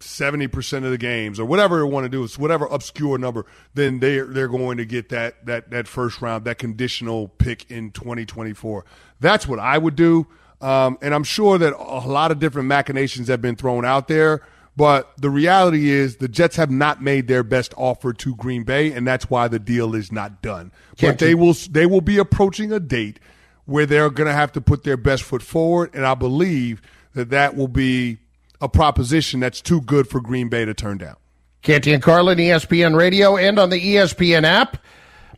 seventy 0.00 0.46
percent 0.46 0.84
of 0.84 0.90
the 0.90 0.98
games 0.98 1.40
or 1.40 1.44
whatever 1.44 1.78
they 1.78 1.84
want 1.84 2.04
to 2.04 2.08
do, 2.08 2.22
it's 2.22 2.38
whatever 2.38 2.66
obscure 2.66 3.18
number, 3.18 3.46
then 3.74 3.98
they 4.00 4.20
they're 4.20 4.48
going 4.48 4.76
to 4.76 4.84
get 4.84 5.08
that 5.08 5.44
that 5.46 5.70
that 5.70 5.88
first 5.88 6.20
round, 6.20 6.44
that 6.44 6.58
conditional 6.58 7.28
pick 7.28 7.70
in 7.70 7.90
twenty 7.90 8.24
twenty 8.24 8.52
four. 8.52 8.84
That's 9.20 9.48
what 9.48 9.58
I 9.58 9.78
would 9.78 9.96
do. 9.96 10.26
Um, 10.60 10.98
and 11.02 11.14
I'm 11.14 11.24
sure 11.24 11.58
that 11.58 11.74
a 11.74 12.06
lot 12.06 12.30
of 12.30 12.38
different 12.38 12.68
machinations 12.68 13.28
have 13.28 13.42
been 13.42 13.56
thrown 13.56 13.84
out 13.84 14.08
there. 14.08 14.42
But 14.76 15.12
the 15.16 15.30
reality 15.30 15.90
is 15.90 16.16
the 16.16 16.26
Jets 16.26 16.56
have 16.56 16.70
not 16.70 17.00
made 17.00 17.28
their 17.28 17.44
best 17.44 17.72
offer 17.76 18.12
to 18.12 18.34
Green 18.34 18.64
Bay, 18.64 18.90
and 18.90 19.06
that's 19.06 19.30
why 19.30 19.46
the 19.46 19.60
deal 19.60 19.94
is 19.94 20.10
not 20.10 20.42
done. 20.42 20.72
Can't 20.96 21.12
but 21.12 21.24
they 21.24 21.34
will 21.34 21.54
they 21.70 21.86
will 21.86 22.00
be 22.00 22.18
approaching 22.18 22.72
a 22.72 22.80
date 22.80 23.20
where 23.66 23.86
they're 23.86 24.10
going 24.10 24.26
to 24.26 24.34
have 24.34 24.52
to 24.52 24.60
put 24.60 24.82
their 24.82 24.96
best 24.96 25.22
foot 25.22 25.42
forward, 25.42 25.90
and 25.94 26.04
I 26.04 26.14
believe 26.14 26.82
that 27.14 27.30
that 27.30 27.56
will 27.56 27.68
be 27.68 28.18
a 28.64 28.68
proposition 28.68 29.40
that's 29.40 29.60
too 29.60 29.82
good 29.82 30.08
for 30.08 30.20
Green 30.20 30.48
Bay 30.48 30.64
to 30.64 30.72
turn 30.74 30.98
down. 30.98 31.16
Canty 31.62 31.92
and 31.92 32.02
Carlin, 32.02 32.38
ESPN 32.38 32.96
Radio, 32.96 33.36
and 33.36 33.58
on 33.58 33.70
the 33.70 33.80
ESPN 33.80 34.44
app. 34.44 34.78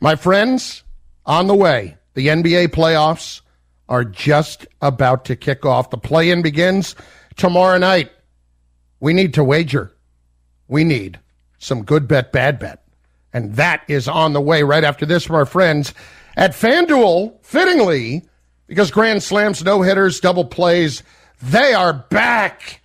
My 0.00 0.14
friends, 0.14 0.84
on 1.26 1.48
the 1.48 1.54
way. 1.54 1.96
The 2.14 2.28
NBA 2.28 2.68
playoffs 2.68 3.42
are 3.88 4.04
just 4.04 4.66
about 4.80 5.24
to 5.26 5.36
kick 5.36 5.66
off. 5.66 5.90
The 5.90 5.98
play 5.98 6.30
in 6.30 6.42
begins 6.42 6.94
tomorrow 7.36 7.78
night. 7.78 8.10
We 9.00 9.12
need 9.12 9.34
to 9.34 9.44
wager. 9.44 9.92
We 10.68 10.84
need 10.84 11.18
some 11.58 11.84
good 11.84 12.08
bet, 12.08 12.32
bad 12.32 12.58
bet. 12.58 12.84
And 13.32 13.54
that 13.56 13.82
is 13.88 14.08
on 14.08 14.32
the 14.32 14.40
way 14.40 14.62
right 14.62 14.84
after 14.84 15.04
this 15.04 15.24
from 15.24 15.36
our 15.36 15.46
friends 15.46 15.92
at 16.36 16.52
FanDuel, 16.52 17.44
fittingly, 17.44 18.24
because 18.66 18.90
Grand 18.90 19.22
Slams, 19.22 19.62
no 19.62 19.82
hitters, 19.82 20.20
double 20.20 20.44
plays, 20.44 21.02
they 21.42 21.74
are 21.74 21.92
back. 21.92 22.82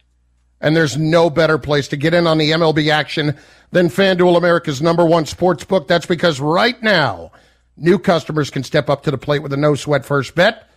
And 0.61 0.75
there's 0.75 0.97
no 0.97 1.29
better 1.29 1.57
place 1.57 1.87
to 1.89 1.97
get 1.97 2.13
in 2.13 2.27
on 2.27 2.37
the 2.37 2.51
MLB 2.51 2.91
action 2.91 3.35
than 3.71 3.87
FanDuel, 3.87 4.37
America's 4.37 4.81
number 4.81 5.05
one 5.05 5.25
sports 5.25 5.63
book. 5.63 5.87
That's 5.87 6.05
because 6.05 6.39
right 6.39 6.81
now, 6.83 7.31
new 7.75 7.97
customers 7.97 8.49
can 8.49 8.63
step 8.63 8.89
up 8.89 9.03
to 9.03 9.11
the 9.11 9.17
plate 9.17 9.39
with 9.39 9.53
a 9.53 9.57
no 9.57 9.75
sweat 9.75 10.05
first 10.05 10.35
bet 10.35 10.69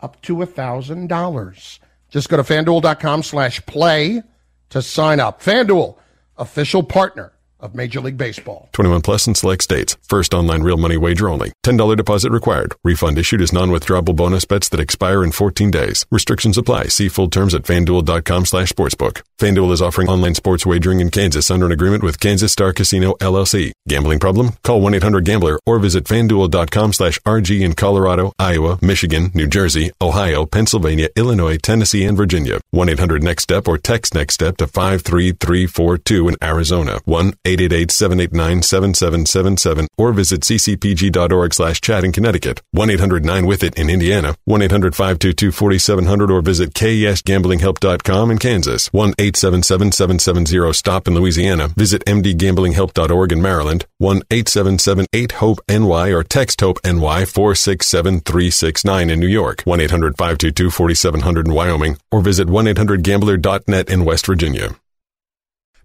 up 0.00 0.20
to 0.22 0.42
a 0.42 0.46
$1,000. 0.46 1.78
Just 2.10 2.28
go 2.28 2.36
to 2.36 2.42
fanduel.com 2.42 3.22
slash 3.22 3.64
play 3.66 4.22
to 4.70 4.82
sign 4.82 5.20
up. 5.20 5.42
FanDuel, 5.42 5.96
official 6.36 6.82
partner 6.82 7.32
of 7.62 7.74
Major 7.74 8.00
League 8.00 8.16
Baseball. 8.16 8.68
21 8.72 9.02
plus 9.02 9.26
in 9.26 9.34
select 9.34 9.62
states. 9.62 9.96
First 10.08 10.34
online 10.34 10.62
real 10.62 10.76
money 10.76 10.96
wager 10.96 11.28
only. 11.28 11.52
$10 11.64 11.96
deposit 11.96 12.30
required. 12.32 12.74
Refund 12.84 13.18
issued 13.18 13.40
as 13.42 13.52
non-withdrawable 13.52 14.16
bonus 14.16 14.44
bets 14.44 14.68
that 14.68 14.80
expire 14.80 15.22
in 15.24 15.32
14 15.32 15.70
days. 15.70 16.06
Restrictions 16.10 16.58
apply. 16.58 16.84
See 16.84 17.08
full 17.08 17.28
terms 17.28 17.54
at 17.54 17.62
fanduel.com 17.62 18.46
slash 18.46 18.72
sportsbook. 18.72 19.22
FanDuel 19.38 19.72
is 19.72 19.80
offering 19.82 20.08
online 20.08 20.34
sports 20.34 20.66
wagering 20.66 21.00
in 21.00 21.10
Kansas 21.10 21.50
under 21.50 21.66
an 21.66 21.72
agreement 21.72 22.02
with 22.02 22.20
Kansas 22.20 22.52
Star 22.52 22.72
Casino 22.72 23.14
LLC. 23.20 23.72
Gambling 23.88 24.18
problem? 24.18 24.50
Call 24.62 24.80
1-800-GAMBLER 24.82 25.58
or 25.66 25.78
visit 25.78 26.04
fanduel.com 26.04 26.92
slash 26.92 27.18
RG 27.20 27.60
in 27.60 27.74
Colorado, 27.74 28.32
Iowa, 28.38 28.78
Michigan, 28.82 29.30
New 29.34 29.46
Jersey, 29.46 29.90
Ohio, 30.00 30.44
Pennsylvania, 30.46 31.08
Illinois, 31.16 31.56
Tennessee, 31.56 32.04
and 32.04 32.16
Virginia. 32.16 32.60
1-800-NEXT-STEP 32.74 33.68
or 33.68 33.78
text 33.78 34.14
NEXT 34.14 34.34
STEP 34.34 34.56
to 34.58 34.66
53342 34.66 36.28
in 36.28 36.36
Arizona. 36.42 37.00
1 37.04 37.32
888-789-7777 37.56 39.86
or 39.96 40.12
visit 40.12 40.42
ccpg.org 40.42 41.54
slash 41.54 41.80
chat 41.80 42.04
in 42.04 42.12
Connecticut. 42.12 42.60
1-800-9-WITH-IT 42.76 43.78
in 43.78 43.88
Indiana. 43.90 44.36
1-800-522-4700 44.48 46.30
or 46.30 46.40
visit 46.42 46.72
kesgamblinghelp.com 46.74 48.30
in 48.30 48.38
Kansas. 48.38 48.88
1-877-770-STOP 48.90 51.08
in 51.08 51.14
Louisiana. 51.14 51.68
Visit 51.68 52.04
mdgamblinghelp.org 52.04 53.32
in 53.32 53.42
Maryland. 53.42 53.86
1-877-8-HOPE-NY 54.02 56.10
or 56.10 56.22
text 56.22 56.60
HOPE-NY 56.60 57.22
467-369 57.22 59.10
in 59.10 59.20
New 59.20 59.26
York. 59.26 59.62
1-800-522-4700 59.64 61.46
in 61.46 61.52
Wyoming 61.52 61.96
or 62.10 62.20
visit 62.20 62.48
1-800-GAMBLER.net 62.48 63.88
in 63.88 64.04
West 64.04 64.26
Virginia. 64.26 64.74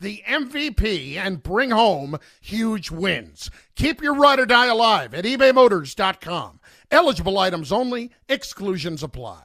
the 0.00 0.22
MVP 0.28 1.16
and 1.16 1.42
bring 1.42 1.70
home 1.70 2.18
huge 2.40 2.90
wins. 2.90 3.50
Keep 3.76 4.02
your 4.02 4.14
ride 4.14 4.40
or 4.40 4.46
die 4.46 4.66
alive 4.66 5.14
at 5.14 5.24
ebaymotors.com. 5.24 6.60
Eligible 6.90 7.38
items 7.38 7.72
only, 7.72 8.10
exclusions 8.28 9.02
apply. 9.02 9.44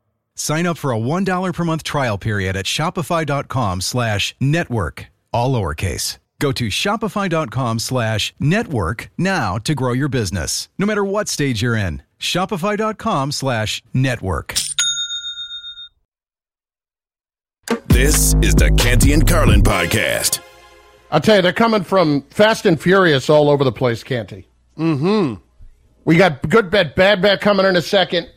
Sign 0.41 0.65
up 0.65 0.79
for 0.79 0.91
a 0.91 0.97
$1 0.97 1.53
per 1.53 1.63
month 1.63 1.83
trial 1.83 2.17
period 2.17 2.57
at 2.57 2.65
shopify.com 2.65 3.79
slash 3.79 4.33
network, 4.39 5.05
all 5.31 5.53
lowercase. 5.53 6.17
Go 6.39 6.51
to 6.51 6.67
shopify.com 6.69 7.77
slash 7.77 8.33
network 8.39 9.11
now 9.19 9.59
to 9.59 9.75
grow 9.75 9.93
your 9.93 10.07
business, 10.07 10.67
no 10.79 10.87
matter 10.87 11.05
what 11.05 11.27
stage 11.27 11.61
you're 11.61 11.75
in. 11.75 12.01
Shopify.com 12.19 13.31
slash 13.31 13.83
network. 13.93 14.55
This 17.85 18.33
is 18.41 18.55
the 18.55 18.71
Canty 18.79 19.13
and 19.13 19.27
Carlin 19.27 19.61
podcast. 19.61 20.39
I'll 21.11 21.21
tell 21.21 21.35
you, 21.35 21.43
they're 21.43 21.53
coming 21.53 21.83
from 21.83 22.23
Fast 22.31 22.65
and 22.65 22.81
Furious 22.81 23.29
all 23.29 23.47
over 23.47 23.63
the 23.63 23.71
place, 23.71 24.03
Canty. 24.03 24.47
Mm-hmm. 24.75 25.35
We 26.05 26.17
got 26.17 26.49
good 26.49 26.71
bet, 26.71 26.95
bad 26.95 27.21
bet 27.21 27.41
coming 27.41 27.67
in 27.67 27.75
a 27.75 27.81
second. 27.83 28.27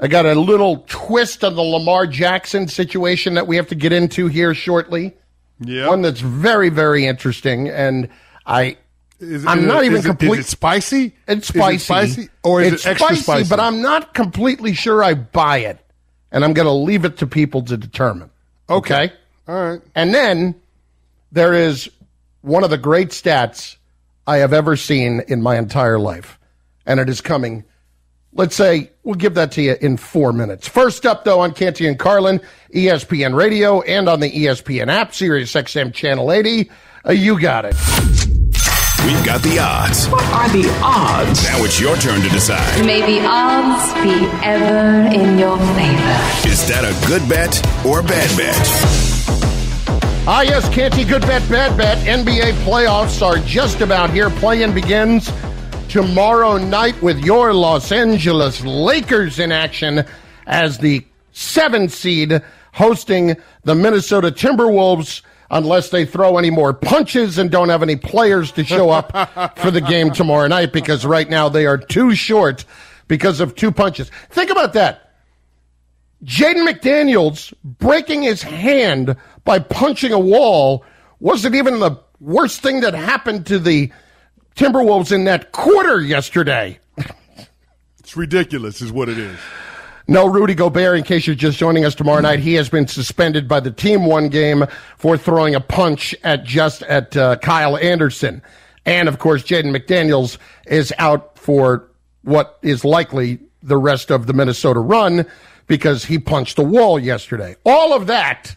I 0.00 0.06
got 0.08 0.26
a 0.26 0.34
little 0.34 0.84
twist 0.86 1.42
on 1.42 1.56
the 1.56 1.62
Lamar 1.62 2.06
Jackson 2.06 2.68
situation 2.68 3.34
that 3.34 3.46
we 3.46 3.56
have 3.56 3.66
to 3.68 3.74
get 3.74 3.92
into 3.92 4.28
here 4.28 4.54
shortly. 4.54 5.16
Yeah. 5.60 5.88
One 5.88 6.02
that's 6.02 6.20
very, 6.20 6.68
very 6.68 7.04
interesting, 7.06 7.68
and 7.68 8.08
I, 8.46 8.76
Is 9.18 9.44
I'm 9.44 9.60
is 9.60 9.64
not 9.64 9.84
even 9.84 10.02
complete. 10.02 10.38
Is 10.38 10.46
it 10.46 10.48
spicy? 10.48 11.16
It's 11.26 11.50
Is 11.50 11.50
it 11.50 11.58
spicy. 11.58 11.78
spicy? 11.78 12.28
Or 12.44 12.62
is 12.62 12.74
it's 12.74 12.86
it 12.86 12.90
extra 12.90 13.16
spicy? 13.16 13.48
But 13.48 13.58
I'm 13.58 13.82
not 13.82 14.14
completely 14.14 14.72
sure 14.72 15.02
I 15.02 15.14
buy 15.14 15.58
it, 15.58 15.80
and 16.30 16.44
I'm 16.44 16.52
going 16.52 16.66
to 16.66 16.72
leave 16.72 17.04
it 17.04 17.16
to 17.18 17.26
people 17.26 17.62
to 17.62 17.76
determine. 17.76 18.30
Okay. 18.70 19.12
All 19.48 19.54
right. 19.70 19.80
And 19.96 20.14
then 20.14 20.54
there 21.32 21.54
is 21.54 21.90
one 22.42 22.62
of 22.62 22.70
the 22.70 22.78
great 22.78 23.08
stats 23.08 23.76
I 24.28 24.36
have 24.36 24.52
ever 24.52 24.76
seen 24.76 25.22
in 25.26 25.42
my 25.42 25.58
entire 25.58 25.98
life, 25.98 26.38
and 26.86 27.00
it 27.00 27.08
is 27.08 27.20
coming. 27.20 27.64
Let's 28.32 28.54
say 28.54 28.90
we'll 29.04 29.14
give 29.14 29.34
that 29.34 29.52
to 29.52 29.62
you 29.62 29.76
in 29.80 29.96
four 29.96 30.32
minutes. 30.32 30.68
First 30.68 31.06
up, 31.06 31.24
though, 31.24 31.40
on 31.40 31.52
Canty 31.54 31.86
and 31.86 31.98
Carlin, 31.98 32.40
ESPN 32.74 33.34
Radio, 33.34 33.80
and 33.82 34.08
on 34.08 34.20
the 34.20 34.30
ESPN 34.30 34.88
app, 34.88 35.14
Sirius 35.14 35.52
XM 35.52 35.92
Channel 35.94 36.30
80. 36.30 36.70
Uh, 37.06 37.12
you 37.12 37.40
got 37.40 37.64
it. 37.64 37.74
We've 39.06 39.24
got 39.24 39.42
the 39.42 39.58
odds. 39.60 40.06
What 40.08 40.22
are 40.24 40.48
the 40.50 40.68
odds? 40.82 41.44
Now 41.44 41.64
it's 41.64 41.80
your 41.80 41.96
turn 41.96 42.20
to 42.20 42.28
decide. 42.28 42.84
May 42.84 43.00
the 43.00 43.26
odds 43.26 43.94
be 44.02 44.26
ever 44.44 45.08
in 45.14 45.38
your 45.38 45.56
favor. 45.56 46.48
Is 46.48 46.68
that 46.68 46.84
a 46.84 47.06
good 47.06 47.26
bet 47.28 47.64
or 47.86 48.00
a 48.00 48.02
bad 48.02 48.36
bet? 48.36 48.56
Ah, 50.30 50.42
yes, 50.42 50.68
Canty, 50.68 51.04
good 51.04 51.22
bet, 51.22 51.48
bad 51.48 51.74
bet. 51.78 51.96
NBA 52.06 52.52
playoffs 52.64 53.22
are 53.22 53.38
just 53.38 53.80
about 53.80 54.10
here. 54.10 54.28
Play-in 54.28 54.74
begins 54.74 55.30
tomorrow 55.88 56.58
night 56.58 57.00
with 57.00 57.18
your 57.24 57.54
Los 57.54 57.90
Angeles 57.90 58.62
Lakers 58.62 59.38
in 59.38 59.50
action 59.50 60.04
as 60.46 60.78
the 60.78 61.04
seven 61.32 61.88
seed 61.88 62.42
hosting 62.74 63.36
the 63.64 63.74
Minnesota 63.74 64.30
Timberwolves 64.30 65.22
unless 65.50 65.88
they 65.88 66.04
throw 66.04 66.36
any 66.36 66.50
more 66.50 66.74
punches 66.74 67.38
and 67.38 67.50
don't 67.50 67.70
have 67.70 67.82
any 67.82 67.96
players 67.96 68.52
to 68.52 68.64
show 68.64 68.90
up 68.90 69.56
for 69.58 69.70
the 69.70 69.80
game 69.80 70.10
tomorrow 70.10 70.46
night 70.46 70.74
because 70.74 71.06
right 71.06 71.30
now 71.30 71.48
they 71.48 71.64
are 71.64 71.78
too 71.78 72.14
short 72.14 72.66
because 73.06 73.40
of 73.40 73.54
two 73.54 73.72
punches. 73.72 74.10
Think 74.28 74.50
about 74.50 74.74
that. 74.74 75.14
Jaden 76.22 76.68
McDaniels 76.68 77.54
breaking 77.64 78.24
his 78.24 78.42
hand 78.42 79.16
by 79.44 79.58
punching 79.58 80.12
a 80.12 80.18
wall 80.18 80.84
wasn't 81.18 81.54
even 81.54 81.78
the 81.78 81.96
worst 82.20 82.60
thing 82.60 82.80
that 82.80 82.92
happened 82.92 83.46
to 83.46 83.58
the 83.58 83.90
Timberwolves 84.58 85.12
in 85.12 85.22
that 85.24 85.52
quarter 85.52 86.00
yesterday. 86.00 86.80
It's 88.00 88.16
ridiculous, 88.16 88.82
is 88.82 88.90
what 88.90 89.08
it 89.08 89.16
is. 89.16 89.38
No 90.08 90.26
Rudy 90.26 90.56
Gobert, 90.56 90.98
in 90.98 91.04
case 91.04 91.28
you're 91.28 91.36
just 91.36 91.58
joining 91.58 91.84
us 91.84 91.94
tomorrow 91.94 92.20
night. 92.20 92.40
He 92.40 92.54
has 92.54 92.68
been 92.68 92.88
suspended 92.88 93.46
by 93.46 93.60
the 93.60 93.70
team 93.70 94.04
one 94.04 94.28
game 94.28 94.64
for 94.96 95.16
throwing 95.16 95.54
a 95.54 95.60
punch 95.60 96.12
at 96.24 96.42
just 96.42 96.82
at 96.82 97.16
uh, 97.16 97.36
Kyle 97.36 97.76
Anderson. 97.76 98.42
And 98.84 99.08
of 99.08 99.20
course, 99.20 99.44
Jaden 99.44 99.76
McDaniels 99.76 100.38
is 100.66 100.92
out 100.98 101.38
for 101.38 101.88
what 102.22 102.58
is 102.62 102.84
likely 102.84 103.38
the 103.62 103.76
rest 103.76 104.10
of 104.10 104.26
the 104.26 104.32
Minnesota 104.32 104.80
run 104.80 105.24
because 105.68 106.04
he 106.04 106.18
punched 106.18 106.58
a 106.58 106.64
wall 106.64 106.98
yesterday. 106.98 107.54
All 107.64 107.92
of 107.92 108.08
that 108.08 108.56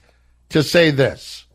to 0.49 0.63
say 0.63 0.89
this. 0.89 1.45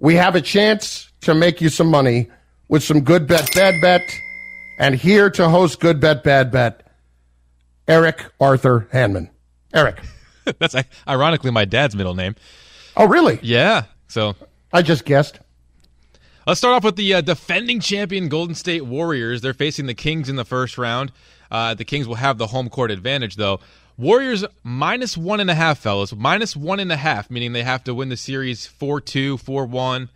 We 0.00 0.16
have 0.16 0.34
a 0.34 0.40
chance 0.40 1.12
to 1.20 1.34
make 1.34 1.60
you 1.60 1.68
some 1.68 1.86
money 1.86 2.30
with 2.68 2.82
some 2.82 3.00
good 3.00 3.26
bet, 3.26 3.50
bad 3.54 3.80
bet. 3.80 4.02
And 4.78 4.94
here 4.94 5.30
to 5.30 5.48
host 5.48 5.80
Good 5.80 6.00
Bet, 6.00 6.22
Bad 6.22 6.50
Bet, 6.50 6.86
Eric 7.88 8.26
Arthur 8.38 8.88
Hanman. 8.92 9.30
Eric. 9.72 10.00
That's 10.58 10.76
ironically 11.08 11.50
my 11.50 11.64
dad's 11.64 11.96
middle 11.96 12.14
name. 12.14 12.36
Oh, 12.96 13.06
really? 13.06 13.38
Yeah. 13.42 13.84
So 14.08 14.36
I 14.72 14.82
just 14.82 15.04
guessed. 15.04 15.40
Let's 16.46 16.58
start 16.58 16.74
off 16.74 16.84
with 16.84 16.96
the 16.96 17.14
uh, 17.14 17.20
defending 17.22 17.80
champion 17.80 18.28
Golden 18.28 18.54
State 18.54 18.84
Warriors. 18.84 19.40
They're 19.40 19.54
facing 19.54 19.86
the 19.86 19.94
Kings 19.94 20.28
in 20.28 20.36
the 20.36 20.44
first 20.44 20.78
round. 20.78 21.10
Uh, 21.50 21.74
the 21.74 21.84
Kings 21.84 22.06
will 22.06 22.16
have 22.16 22.38
the 22.38 22.48
home 22.48 22.68
court 22.68 22.90
advantage, 22.90 23.36
though. 23.36 23.60
Warriors 23.96 24.44
minus 24.62 25.16
one 25.16 25.40
and 25.40 25.50
a 25.50 25.54
half, 25.54 25.78
fellas. 25.78 26.14
Minus 26.14 26.54
one 26.54 26.80
and 26.80 26.92
a 26.92 26.96
half, 26.96 27.30
meaning 27.30 27.52
they 27.52 27.62
have 27.62 27.82
to 27.84 27.94
win 27.94 28.10
the 28.10 28.16
series 28.16 28.66
4 28.66 29.00
2, 29.00 29.38
4 29.38 29.66
1, 29.66 30.08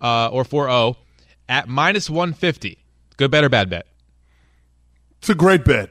uh, 0.00 0.28
or 0.28 0.44
4 0.44 0.66
0 0.68 0.96
at 1.48 1.68
minus 1.68 2.10
150. 2.10 2.78
Good 3.16 3.30
bet 3.30 3.44
or 3.44 3.48
bad 3.48 3.70
bet? 3.70 3.86
It's 5.18 5.30
a 5.30 5.34
great 5.34 5.64
bet. 5.64 5.90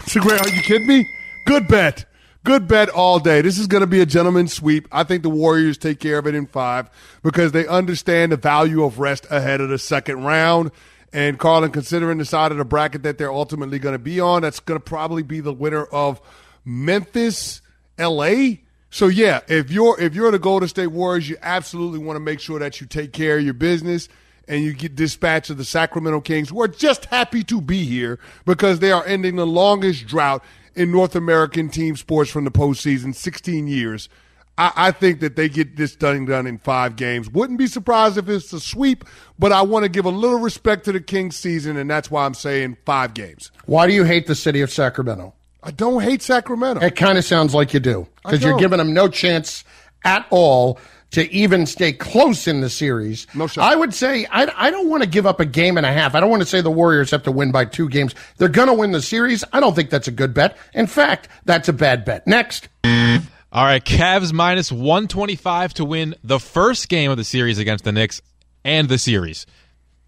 It's 0.00 0.16
a 0.16 0.20
great. 0.20 0.40
Are 0.40 0.48
you 0.48 0.62
kidding 0.62 0.86
me? 0.86 1.08
Good 1.46 1.68
bet. 1.68 2.06
Good 2.44 2.68
bet 2.68 2.90
all 2.90 3.18
day. 3.18 3.40
This 3.40 3.58
is 3.58 3.66
going 3.66 3.80
to 3.80 3.86
be 3.86 4.00
a 4.00 4.06
gentleman's 4.06 4.52
sweep. 4.52 4.86
I 4.92 5.02
think 5.04 5.22
the 5.22 5.30
Warriors 5.30 5.78
take 5.78 5.98
care 5.98 6.18
of 6.18 6.26
it 6.26 6.34
in 6.34 6.46
five 6.46 6.90
because 7.22 7.52
they 7.52 7.66
understand 7.66 8.32
the 8.32 8.36
value 8.36 8.84
of 8.84 8.98
rest 8.98 9.26
ahead 9.30 9.60
of 9.60 9.70
the 9.70 9.78
second 9.78 10.24
round. 10.24 10.70
And 11.12 11.38
Carlin, 11.38 11.70
considering 11.70 12.18
the 12.18 12.24
side 12.24 12.52
of 12.52 12.58
the 12.58 12.64
bracket 12.64 13.02
that 13.04 13.16
they're 13.16 13.32
ultimately 13.32 13.78
going 13.78 13.94
to 13.94 13.98
be 13.98 14.20
on, 14.20 14.42
that's 14.42 14.60
going 14.60 14.78
to 14.78 14.84
probably 14.84 15.22
be 15.22 15.40
the 15.40 15.52
winner 15.52 15.84
of 15.84 16.20
Memphis, 16.64 17.62
LA. 17.98 18.56
So 18.90 19.06
yeah, 19.06 19.40
if 19.48 19.70
you're 19.70 19.98
if 20.00 20.14
you're 20.14 20.30
the 20.30 20.38
Golden 20.38 20.68
State 20.68 20.88
Warriors, 20.88 21.28
you 21.28 21.36
absolutely 21.40 21.98
want 21.98 22.16
to 22.16 22.20
make 22.20 22.40
sure 22.40 22.58
that 22.58 22.80
you 22.80 22.86
take 22.86 23.12
care 23.12 23.38
of 23.38 23.44
your 23.44 23.54
business 23.54 24.08
and 24.48 24.62
you 24.62 24.72
get 24.72 24.94
dispatch 24.94 25.50
of 25.50 25.56
the 25.56 25.64
Sacramento 25.64 26.20
Kings, 26.20 26.48
who 26.48 26.60
are 26.62 26.68
just 26.68 27.06
happy 27.06 27.42
to 27.44 27.60
be 27.60 27.84
here 27.84 28.18
because 28.44 28.78
they 28.78 28.92
are 28.92 29.04
ending 29.04 29.36
the 29.36 29.46
longest 29.46 30.06
drought 30.06 30.44
in 30.74 30.90
North 30.90 31.14
American 31.14 31.68
team 31.68 31.96
sports 31.96 32.30
from 32.30 32.44
the 32.44 32.50
postseason, 32.50 33.14
16 33.14 33.66
years. 33.66 34.08
I, 34.56 34.72
I, 34.76 34.90
think 34.92 35.20
that 35.20 35.34
they 35.34 35.48
get 35.48 35.76
this 35.76 35.96
done 35.96 36.26
done 36.26 36.46
in 36.46 36.58
five 36.58 36.96
games. 36.96 37.28
Wouldn't 37.28 37.58
be 37.58 37.66
surprised 37.66 38.18
if 38.18 38.28
it's 38.28 38.52
a 38.52 38.60
sweep, 38.60 39.04
but 39.38 39.50
I 39.50 39.62
want 39.62 39.84
to 39.84 39.88
give 39.88 40.04
a 40.04 40.10
little 40.10 40.38
respect 40.38 40.84
to 40.84 40.92
the 40.92 41.00
Kings 41.00 41.36
season, 41.36 41.76
and 41.76 41.90
that's 41.90 42.10
why 42.10 42.24
I'm 42.24 42.34
saying 42.34 42.76
five 42.84 43.14
games. 43.14 43.50
Why 43.66 43.86
do 43.86 43.92
you 43.92 44.04
hate 44.04 44.26
the 44.26 44.34
city 44.34 44.60
of 44.60 44.70
Sacramento? 44.70 45.34
I 45.62 45.70
don't 45.70 46.02
hate 46.02 46.22
Sacramento. 46.22 46.84
It 46.84 46.94
kind 46.94 47.18
of 47.18 47.24
sounds 47.24 47.54
like 47.54 47.74
you 47.74 47.80
do 47.80 48.06
because 48.22 48.42
you're 48.42 48.58
giving 48.58 48.78
them 48.78 48.92
no 48.92 49.08
chance 49.08 49.64
at 50.04 50.26
all 50.30 50.78
to 51.14 51.32
even 51.32 51.66
stay 51.66 51.92
close 51.92 52.46
in 52.46 52.60
the 52.60 52.68
series. 52.68 53.26
No 53.34 53.46
shot. 53.46 53.72
I 53.72 53.76
would 53.76 53.94
say 53.94 54.26
I, 54.26 54.52
I 54.56 54.70
don't 54.70 54.88
want 54.88 55.02
to 55.02 55.08
give 55.08 55.26
up 55.26 55.40
a 55.40 55.44
game 55.44 55.76
and 55.76 55.86
a 55.86 55.92
half. 55.92 56.14
I 56.14 56.20
don't 56.20 56.30
want 56.30 56.42
to 56.42 56.48
say 56.48 56.60
the 56.60 56.70
Warriors 56.70 57.10
have 57.10 57.22
to 57.24 57.32
win 57.32 57.52
by 57.52 57.64
two 57.64 57.88
games. 57.88 58.14
They're 58.36 58.48
going 58.48 58.68
to 58.68 58.74
win 58.74 58.92
the 58.92 59.02
series. 59.02 59.44
I 59.52 59.60
don't 59.60 59.74
think 59.74 59.90
that's 59.90 60.08
a 60.08 60.12
good 60.12 60.34
bet. 60.34 60.56
In 60.74 60.86
fact, 60.86 61.28
that's 61.44 61.68
a 61.68 61.72
bad 61.72 62.04
bet. 62.04 62.26
Next. 62.26 62.68
All 62.84 63.64
right, 63.64 63.84
Cavs 63.84 64.32
minus 64.32 64.72
125 64.72 65.74
to 65.74 65.84
win 65.84 66.16
the 66.24 66.40
first 66.40 66.88
game 66.88 67.12
of 67.12 67.16
the 67.16 67.22
series 67.22 67.58
against 67.58 67.84
the 67.84 67.92
Knicks 67.92 68.20
and 68.64 68.88
the 68.88 68.98
series. 68.98 69.46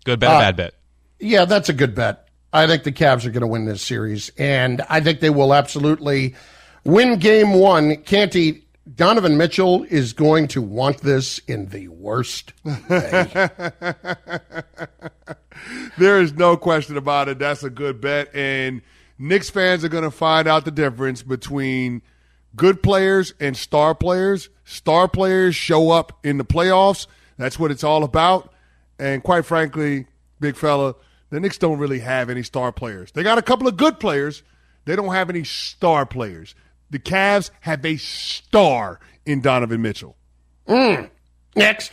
Good 0.05 0.19
bet 0.19 0.31
uh, 0.31 0.40
bad 0.40 0.57
bet? 0.57 0.75
Yeah, 1.21 1.45
that's 1.45 1.69
a 1.69 1.73
good 1.73 1.95
bet. 1.95 2.29
I 2.53 2.66
think 2.66 2.83
the 2.83 2.90
Cavs 2.90 3.25
are 3.25 3.31
going 3.31 3.42
to 3.42 3.47
win 3.47 3.64
this 3.64 3.83
series, 3.83 4.33
and 4.37 4.83
I 4.88 5.01
think 5.01 5.21
they 5.21 5.31
will 5.31 5.55
absolutely 5.55 6.35
win 6.85 7.19
game 7.19 7.55
one. 7.55 7.97
Canty, 7.99 8.65
Donovan 8.94 9.37
Mitchell 9.37 9.83
is 9.85 10.12
going 10.12 10.46
to 10.49 10.62
want 10.62 10.99
this 10.99 11.40
in 11.40 11.66
the 11.70 11.88
worst 11.88 12.53
way. 12.64 12.79
there 15.99 16.20
is 16.20 16.33
no 16.35 16.57
question 16.57 16.96
about 16.96 17.29
it. 17.29 17.38
That's 17.38 17.64
a 17.64 17.70
good 17.70 18.01
bet. 18.01 18.33
And 18.33 18.83
Knicks 19.18 19.51
fans 19.51 19.85
are 19.85 19.88
going 19.88 20.05
to 20.05 20.11
find 20.12 20.46
out 20.46 20.64
the 20.64 20.70
difference 20.70 21.22
between 21.22 22.01
good 22.55 22.81
players 22.81 23.35
and 23.40 23.57
star 23.57 23.92
players. 23.92 24.51
Star 24.64 25.09
players 25.09 25.57
show 25.57 25.90
up 25.90 26.18
in 26.22 26.38
the 26.38 26.44
playoffs. 26.44 27.09
That's 27.38 27.59
what 27.59 27.72
it's 27.72 27.83
all 27.83 28.05
about. 28.05 28.53
And 29.01 29.20
quite 29.22 29.44
frankly, 29.44 30.07
big 30.38 30.57
fella, 30.57 30.94
the 31.31 31.40
Knicks 31.40 31.59
don't 31.59 31.79
really 31.79 32.01
have 32.01 32.31
any 32.31 32.44
star 32.44 32.70
players. 32.70 33.11
They 33.11 33.25
got 33.25 33.37
a 33.37 33.42
couple 33.42 33.66
of 33.66 33.77
good 33.77 33.99
players. 33.99 34.44
They 34.85 34.94
don't 34.94 35.12
have 35.12 35.29
any 35.29 35.42
star 35.42 36.07
players 36.07 36.55
the 36.90 36.99
Cavs 36.99 37.51
have 37.61 37.85
a 37.85 37.96
star 37.96 39.01
in 39.25 39.40
Donovan 39.40 39.83
Mitchell. 39.83 40.16
Mm. 40.68 41.11
Next. 41.55 41.92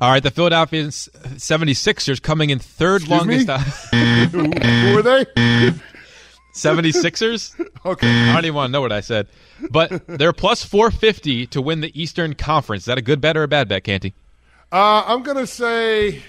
All 0.00 0.10
right, 0.10 0.22
the 0.22 0.30
Philadelphia 0.30 0.88
76ers 0.88 2.20
coming 2.20 2.50
in 2.50 2.58
third 2.58 3.02
Excuse 3.02 3.46
longest. 3.46 3.48
who, 4.30 4.42
who 4.42 4.98
are 4.98 5.02
they? 5.02 5.24
76ers? 6.56 7.68
okay. 7.84 8.08
I 8.08 8.34
don't 8.34 8.44
even 8.44 8.54
want 8.54 8.68
to 8.68 8.72
know 8.72 8.80
what 8.80 8.92
I 8.92 9.00
said. 9.00 9.28
But 9.70 10.06
they're 10.06 10.32
plus 10.32 10.64
450 10.64 11.46
to 11.48 11.62
win 11.62 11.80
the 11.80 12.00
Eastern 12.00 12.34
Conference. 12.34 12.82
Is 12.82 12.86
that 12.86 12.98
a 12.98 13.02
good 13.02 13.20
bet 13.20 13.36
or 13.36 13.42
a 13.42 13.48
bad 13.48 13.68
bet, 13.68 13.84
Canty? 13.84 14.14
Uh, 14.72 15.04
I'm 15.06 15.22
going 15.22 15.36
to 15.36 15.46
say. 15.46 16.22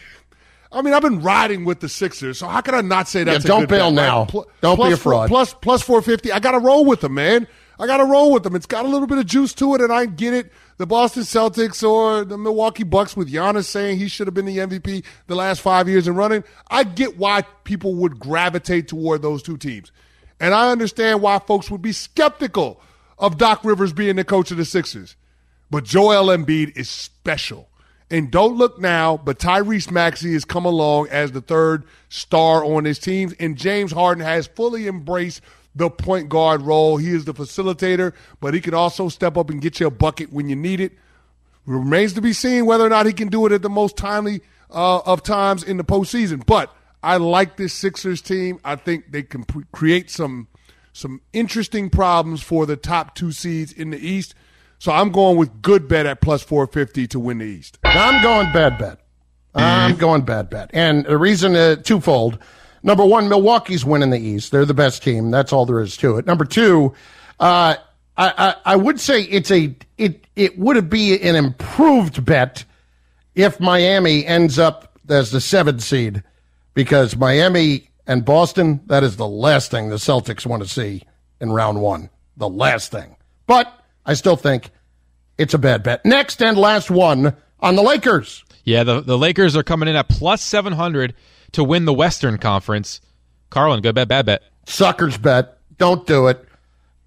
I 0.72 0.82
mean, 0.82 0.94
I've 0.94 1.02
been 1.02 1.22
riding 1.22 1.64
with 1.64 1.80
the 1.80 1.90
Sixers, 1.90 2.40
so 2.40 2.48
how 2.48 2.60
can 2.60 2.76
I 2.76 2.82
not 2.82 3.08
say 3.08 3.24
that? 3.24 3.32
Yeah, 3.32 3.48
don't 3.48 3.70
bail 3.70 3.90
bet, 3.90 3.94
now. 3.94 4.20
Right? 4.20 4.30
Pl- 4.30 4.48
don't 4.62 4.78
be 4.78 4.92
a 4.92 4.98
fraud. 4.98 5.30
Plus, 5.30 5.54
plus 5.54 5.82
450. 5.82 6.32
I 6.32 6.40
got 6.40 6.52
to 6.52 6.60
roll 6.60 6.86
with 6.86 7.02
them, 7.02 7.14
man. 7.14 7.48
I 7.80 7.86
got 7.88 7.98
to 7.98 8.06
roll 8.06 8.32
with 8.32 8.44
them. 8.44 8.56
It's 8.56 8.66
got 8.66 8.86
a 8.86 8.88
little 8.88 9.08
bit 9.08 9.18
of 9.18 9.26
juice 9.26 9.54
to 9.56 9.76
it, 9.76 9.82
and 9.82 9.92
I 9.94 10.06
get 10.06 10.34
it. 10.34 10.52
The 10.78 10.86
Boston 10.86 11.24
Celtics 11.24 11.88
or 11.88 12.24
the 12.24 12.38
Milwaukee 12.38 12.84
Bucks 12.84 13.16
with 13.16 13.32
Giannis 13.32 13.66
saying 13.66 13.98
he 13.98 14.08
should 14.08 14.28
have 14.28 14.34
been 14.34 14.46
the 14.46 14.58
MVP 14.58 15.04
the 15.28 15.36
last 15.36 15.62
five 15.62 15.88
years 15.88 16.08
and 16.08 16.18
running. 16.18 16.44
I 16.70 16.84
get 16.84 17.18
why 17.18 17.44
people 17.64 17.96
would 17.96 18.20
gravitate 18.20 18.88
toward 18.88 19.22
those 19.22 19.42
two 19.42 19.58
teams. 19.58 19.92
And 20.40 20.54
I 20.54 20.72
understand 20.72 21.22
why 21.22 21.40
folks 21.40 21.72
would 21.72 21.82
be 21.82 21.92
skeptical 21.92 22.82
of 23.18 23.38
Doc 23.38 23.64
Rivers 23.64 23.94
being 23.94 24.16
the 24.18 24.24
coach 24.24 24.52
of 24.52 24.58
the 24.58 24.66
Sixers. 24.66 25.16
But 25.70 25.84
Joel 25.84 26.28
Embiid 26.28 26.78
is 26.78 26.90
special. 26.90 27.70
And 28.10 28.32
don't 28.32 28.56
look 28.56 28.80
now, 28.80 29.18
but 29.18 29.38
Tyrese 29.38 29.92
Maxey 29.92 30.32
has 30.34 30.46
come 30.46 30.66
along 30.66 31.10
as 31.10 31.34
the 31.34 31.42
third 31.42 31.84
star 32.08 32.64
on 32.64 32.86
his 32.86 33.00
team, 33.00 33.34
and 33.40 33.58
James 33.58 33.92
Harden 33.92 34.24
has 34.24 34.48
fully 34.48 34.88
embraced 34.88 35.42
the 35.78 35.90
point 35.90 36.30
guard 36.30 36.62
role. 36.62 36.98
He 36.98 37.10
is 37.10 37.26
the 37.26 37.34
facilitator, 37.34 38.14
but 38.40 38.54
he 38.54 38.62
can 38.62 38.74
also 38.74 39.10
step 39.10 39.38
up 39.38 39.50
and 39.50 39.62
get 39.62 39.80
you 39.80 39.88
a 39.88 39.92
bucket 39.92 40.32
when 40.34 40.50
you 40.50 40.56
need 40.56 40.80
it. 40.80 40.94
Remains 41.66 42.14
to 42.14 42.22
be 42.22 42.34
seen 42.34 42.66
whether 42.66 42.86
or 42.86 42.90
not 42.90 43.06
he 43.06 43.14
can 43.14 43.28
do 43.28 43.46
it 43.46 43.52
at 43.52 43.62
the 43.62 43.70
most 43.70 43.98
timely 43.98 44.42
uh, 44.72 45.00
of 45.00 45.22
times 45.22 45.64
in 45.64 45.78
the 45.78 45.84
postseason. 45.84 46.46
But 46.46 46.74
I 47.04 47.18
like 47.18 47.58
this 47.58 47.74
Sixers 47.74 48.22
team. 48.22 48.60
I 48.64 48.76
think 48.76 49.12
they 49.12 49.24
can 49.24 49.44
pre- 49.44 49.66
create 49.72 50.10
some 50.10 50.48
some 50.94 51.22
interesting 51.32 51.92
problems 51.92 52.42
for 52.42 52.66
the 52.66 52.76
top 52.76 53.14
two 53.14 53.32
seeds 53.32 53.72
in 53.72 53.92
the 53.92 54.00
East. 54.00 54.34
So 54.80 54.92
I'm 54.92 55.12
going 55.12 55.38
with 55.38 55.62
good 55.62 55.88
bet 55.88 56.08
at 56.08 56.22
plus 56.22 56.42
450 56.42 57.08
to 57.08 57.20
win 57.20 57.38
the 57.38 57.46
East. 57.46 57.78
I'm 57.84 58.24
going 58.24 58.52
bad 58.52 58.80
bet. 58.80 59.00
I'm 59.54 59.96
going 59.96 60.22
bad 60.22 60.50
bet. 60.50 60.72
And 60.74 61.06
the 61.06 61.18
reason 61.18 61.56
uh, 61.56 61.76
twofold. 61.78 62.40
Number 62.88 63.06
one, 63.06 63.28
Milwaukee's 63.28 63.84
winning 63.84 64.12
the 64.12 64.18
East. 64.18 64.50
They're 64.50 64.64
the 64.64 64.74
best 64.74 65.04
team. 65.04 65.30
That's 65.30 65.52
all 65.52 65.66
there 65.66 65.82
is 65.82 65.98
to 65.98 66.18
it. 66.18 66.26
Number 66.26 66.46
two, 66.46 66.94
uh, 67.38 67.76
I, 68.16 68.34
I, 68.38 68.56
I 68.66 68.76
would 68.78 68.98
say 69.02 69.24
it's 69.24 69.52
a 69.52 69.76
it 69.98 70.26
it 70.38 70.58
would 70.58 70.90
be 70.90 71.22
an 71.22 71.36
improved 71.36 72.24
bet 72.24 72.64
if 73.36 73.60
Miami 73.60 74.26
ends 74.26 74.58
up 74.58 74.98
as 75.10 75.32
the 75.32 75.42
seventh 75.42 75.82
seed 75.82 76.24
because 76.74 77.18
Miami 77.18 77.90
and 78.08 78.24
Boston 78.24 78.80
that 78.86 79.04
is 79.04 79.18
the 79.18 79.28
last 79.28 79.70
thing 79.70 79.90
the 79.90 79.98
Celtics 79.98 80.46
want 80.46 80.64
to 80.64 80.70
see 80.70 81.04
in 81.42 81.52
round 81.52 81.82
one. 81.82 82.10
The 82.38 82.48
last 82.48 82.90
thing. 82.90 83.18
But 83.48 83.72
I 84.06 84.14
still 84.14 84.38
think 84.38 84.70
it's 85.38 85.54
a 85.54 85.60
bad 85.60 85.84
bet. 85.84 86.06
Next 86.06 86.42
and 86.42 86.58
last 86.58 86.90
one 86.90 87.36
on 87.60 87.76
the 87.76 87.84
Lakers. 87.84 88.46
Yeah, 88.64 88.86
the, 88.86 89.02
the 89.02 89.18
Lakers 89.18 89.58
are 89.58 89.64
coming 89.64 89.90
in 89.90 89.98
at 89.98 90.08
plus 90.08 90.42
700 90.42 91.14
to 91.54 91.64
win 91.64 91.86
the 91.86 91.94
Western 91.94 92.38
Conference. 92.38 93.02
Carlin, 93.50 93.82
good 93.82 93.96
bet, 93.96 94.08
bad 94.08 94.26
bet. 94.26 94.44
Suckers 94.66 95.18
bet. 95.18 95.58
Don't 95.78 96.06
do 96.06 96.28
it. 96.28 96.44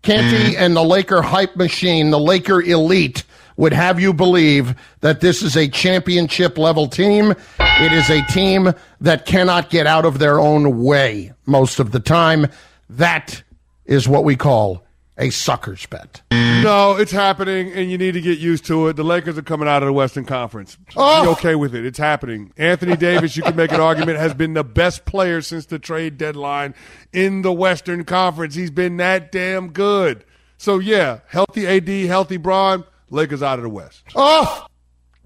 Canty 0.03 0.55
mm. 0.55 0.59
and 0.59 0.75
the 0.75 0.83
Laker 0.83 1.21
hype 1.21 1.57
machine, 1.57 2.11
the 2.11 2.19
Laker 2.19 2.63
elite, 2.63 3.25
would 3.57 3.73
have 3.75 4.01
you 4.01 4.15
believe 4.15 4.75
that 5.01 5.21
this 5.21 5.43
is 5.43 5.57
a 5.57 5.69
championship 5.69 6.57
level 6.57 6.89
team. 6.89 7.35
It 7.59 7.93
is 7.93 8.09
a 8.09 8.25
team 8.27 8.73
that 9.03 9.27
cannot 9.27 9.69
get 9.69 9.87
out 9.87 10.07
of 10.07 10.19
their 10.19 10.41
own 10.41 10.83
way 10.83 11.33
most 11.45 11.79
of 11.79 11.93
the 11.93 12.01
time. 12.01 12.47
That 12.89 13.43
is 13.85 14.09
what 14.09 14.25
we 14.25 14.37
call 14.37 14.87
a 15.21 15.31
sucker's 15.31 15.87
bet. 15.87 16.23
No, 16.33 16.97
it's 16.97 17.13
happening, 17.13 17.71
and 17.73 17.91
you 17.91 17.99
need 17.99 18.13
to 18.13 18.21
get 18.21 18.39
used 18.39 18.65
to 18.67 18.89
it. 18.89 18.97
The 18.97 19.05
Lakers 19.05 19.39
are 19.39 19.43
coming 19.43 19.69
out 19.69 19.83
of 19.83 19.87
the 19.87 19.93
Western 19.93 20.25
Conference. 20.25 20.77
Oh. 20.97 21.23
Be 21.23 21.29
okay 21.29 21.55
with 21.55 21.75
it. 21.75 21.85
It's 21.85 21.99
happening. 21.99 22.53
Anthony 22.57 22.97
Davis, 22.97 23.37
you 23.37 23.43
can 23.43 23.55
make 23.55 23.71
an 23.71 23.81
argument, 23.81 24.19
has 24.19 24.35
been 24.35 24.55
the 24.55 24.65
best 24.65 25.05
player 25.05 25.43
since 25.43 25.67
the 25.67 25.79
trade 25.79 26.19
deadline 26.19 26.75
in 27.13 27.43
the 27.43 27.53
Western 27.53 28.05
Conference. 28.05 28.55
He's 28.55 28.71
been 28.71 28.97
that 28.97 29.31
damn 29.31 29.73
good. 29.73 30.25
So, 30.57 30.79
yeah, 30.79 31.21
healthy 31.29 31.67
AD, 31.67 31.89
healthy 31.89 32.39
Bron, 32.39 32.85
Lakers 33.11 33.43
out 33.43 33.59
of 33.59 33.63
the 33.63 33.71
West. 33.71 34.03
Oh! 34.15 34.67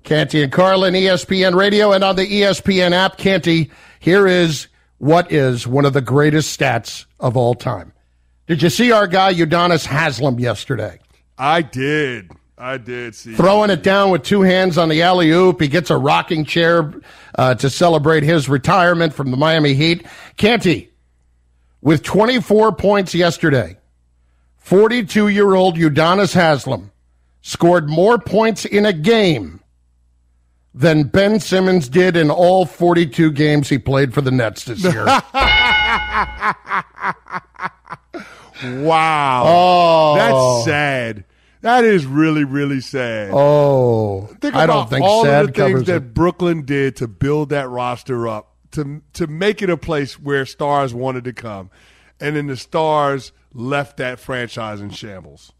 Canty 0.03 0.43
and 0.43 0.53
Carlin, 0.53 0.95
ESPN 0.95 1.55
Radio, 1.55 1.93
and 1.93 2.05
on 2.05 2.17
the 2.17 2.27
ESPN 2.27 2.93
app. 2.93 3.17
Canty, 3.17 3.71
here 4.01 4.27
is 4.27 4.69
what 4.99 5.33
is 5.33 5.67
one 5.67 5.87
of 5.87 5.95
the 5.95 6.03
greatest 6.03 6.59
stats 6.59 7.07
of 7.21 7.37
all 7.37 7.55
time. 7.55 7.94
Did 8.47 8.63
you 8.63 8.69
see 8.69 8.93
our 8.93 9.07
guy 9.07 9.33
Udonis 9.33 9.87
Haslem 9.87 10.39
yesterday? 10.39 10.99
I 11.39 11.63
did. 11.63 12.31
I 12.59 12.77
did 12.77 13.15
see. 13.15 13.35
Throwing 13.35 13.71
it 13.71 13.83
down 13.83 14.11
with 14.11 14.23
two 14.23 14.43
hands 14.43 14.79
on 14.79 14.89
the 14.89 15.03
alley 15.03 15.31
oop. 15.31 15.61
He 15.61 15.69
gets 15.69 15.91
a 15.91 15.97
rocking 15.97 16.45
chair 16.45 16.93
uh, 17.37 17.55
to 17.57 17.71
celebrate 17.71 18.23
his 18.23 18.49
retirement 18.49 19.15
from 19.15 19.31
the 19.31 19.37
Miami 19.37 19.75
Heat. 19.75 20.07
Canty, 20.37 20.91
with 21.81 22.03
24 22.03 22.77
points 22.77 23.15
yesterday, 23.15 23.77
42 24.59 25.29
year 25.29 25.55
old 25.55 25.77
Udonis 25.77 26.35
Haslem 26.35 26.91
scored 27.41 27.89
more 27.89 28.19
points 28.19 28.65
in 28.65 28.87
a 28.87 28.93
game 28.93 29.61
than 30.75 31.05
Ben 31.05 31.41
Simmons 31.41 31.89
did 31.89 32.17
in 32.17 32.31
all 32.31 32.67
42 32.67 33.33
games 33.33 33.69
he 33.69 33.79
played 33.79 34.13
for 34.13 34.21
the 34.21 34.31
Nets 34.31 34.65
this 34.65 34.83
year. 34.83 35.05
Wow. 38.65 39.45
Oh. 39.47 40.15
That's 40.17 40.65
sad. 40.65 41.25
That 41.61 41.85
is 41.85 42.05
really, 42.05 42.45
really 42.45 42.81
sad. 42.83 43.31
oh, 43.33 44.27
Think 44.41 44.55
I 44.55 44.65
about 44.65 44.75
don't 44.75 44.91
think 44.91 45.05
all 45.05 45.25
sad 45.25 45.47
of 45.47 45.55
the 45.55 45.65
things 45.65 45.85
that 45.85 45.97
it. 45.97 46.15
Brooklyn 46.15 46.67
did 46.67 46.97
to 46.97 47.09
build 47.09 47.49
that 47.51 47.71
roster 47.71 48.29
up, 48.29 48.55
to 48.73 49.01
to 49.15 49.27
make 49.27 49.63
it 49.63 49.71
a 49.71 49.79
place 49.79 50.21
where 50.21 50.45
stars 50.45 50.93
wanted 50.93 51.25
to 51.25 51.33
come, 51.33 51.71
and 52.21 52.37
then 52.37 52.49
the 52.49 52.57
stars 52.59 53.33
left 53.55 53.97
that 53.97 54.21
franchise 54.21 54.83
in 54.83 54.91
shambles. 54.91 55.53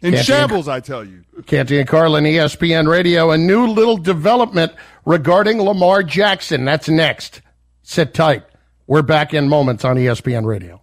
In 0.00 0.14
Can't 0.14 0.24
shambles, 0.24 0.68
I 0.68 0.78
tell 0.78 1.02
you. 1.04 1.24
Canty 1.46 1.80
and 1.80 1.88
Carlin, 1.88 2.22
ESPN 2.22 2.88
Radio. 2.88 3.32
A 3.32 3.36
new 3.36 3.66
little 3.66 3.96
development 3.96 4.72
regarding 5.04 5.60
Lamar 5.60 6.04
Jackson. 6.04 6.64
That's 6.66 6.88
next. 6.88 7.42
Sit 7.82 8.14
tight. 8.14 8.44
We're 8.86 9.02
back 9.02 9.34
in 9.34 9.48
moments 9.48 9.84
on 9.84 9.96
ESPN 9.96 10.44
Radio. 10.46 10.82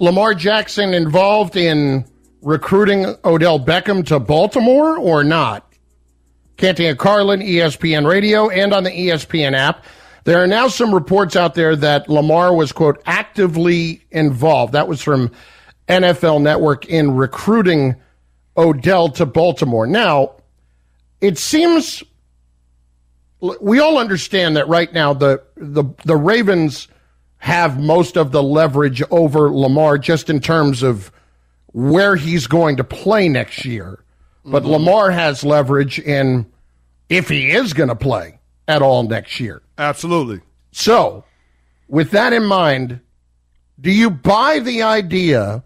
Lamar 0.00 0.34
Jackson 0.34 0.94
involved 0.94 1.56
in 1.56 2.04
recruiting 2.42 3.16
Odell 3.24 3.58
Beckham 3.58 4.06
to 4.06 4.20
Baltimore 4.20 4.96
or 4.98 5.24
not? 5.24 5.64
Canty 6.56 6.86
and 6.86 6.98
Carlin, 6.98 7.40
ESPN 7.40 8.06
Radio, 8.06 8.48
and 8.48 8.72
on 8.74 8.84
the 8.84 8.90
ESPN 8.90 9.54
app. 9.54 9.84
There 10.24 10.42
are 10.42 10.46
now 10.46 10.68
some 10.68 10.92
reports 10.92 11.36
out 11.36 11.54
there 11.54 11.74
that 11.76 12.08
Lamar 12.08 12.54
was, 12.54 12.72
quote, 12.72 13.00
actively 13.06 14.04
involved. 14.10 14.74
That 14.74 14.88
was 14.88 15.00
from 15.00 15.30
NFL 15.88 16.42
Network 16.42 16.86
in 16.86 17.12
recruiting 17.12 17.96
Odell 18.56 19.08
to 19.10 19.24
Baltimore. 19.24 19.86
Now, 19.86 20.34
it 21.20 21.38
seems 21.38 22.02
we 23.40 23.78
all 23.78 23.98
understand 23.98 24.56
that 24.56 24.68
right 24.68 24.92
now 24.92 25.14
the 25.14 25.42
the 25.56 25.84
the 26.04 26.16
Ravens 26.16 26.88
have 27.38 27.78
most 27.78 28.16
of 28.16 28.32
the 28.32 28.42
leverage 28.42 29.02
over 29.10 29.50
Lamar 29.50 29.98
just 29.98 30.28
in 30.28 30.40
terms 30.40 30.82
of 30.82 31.12
where 31.72 32.16
he's 32.16 32.46
going 32.46 32.76
to 32.76 32.84
play 32.84 33.28
next 33.28 33.64
year. 33.64 34.02
But 34.44 34.62
mm-hmm. 34.62 34.72
Lamar 34.72 35.10
has 35.10 35.44
leverage 35.44 35.98
in 35.98 36.46
if 37.08 37.28
he 37.28 37.50
is 37.50 37.72
going 37.72 37.88
to 37.88 37.96
play 37.96 38.38
at 38.66 38.82
all 38.82 39.02
next 39.02 39.40
year. 39.40 39.62
Absolutely. 39.76 40.40
So, 40.72 41.24
with 41.88 42.10
that 42.10 42.32
in 42.32 42.44
mind, 42.44 43.00
do 43.80 43.90
you 43.90 44.10
buy 44.10 44.58
the 44.58 44.82
idea 44.82 45.62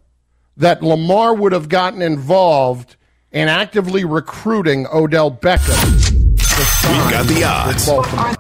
that 0.57 0.83
Lamar 0.83 1.35
would 1.35 1.53
have 1.53 1.69
gotten 1.69 2.03
involved 2.03 2.97
in 3.31 3.49
actively 3.49 4.05
recruiting 4.05 4.87
Odell 4.93 5.31
Beckham? 5.31 6.21
We've 6.23 7.11
got 7.11 7.27
the 7.27 7.45
odds. 7.45 8.39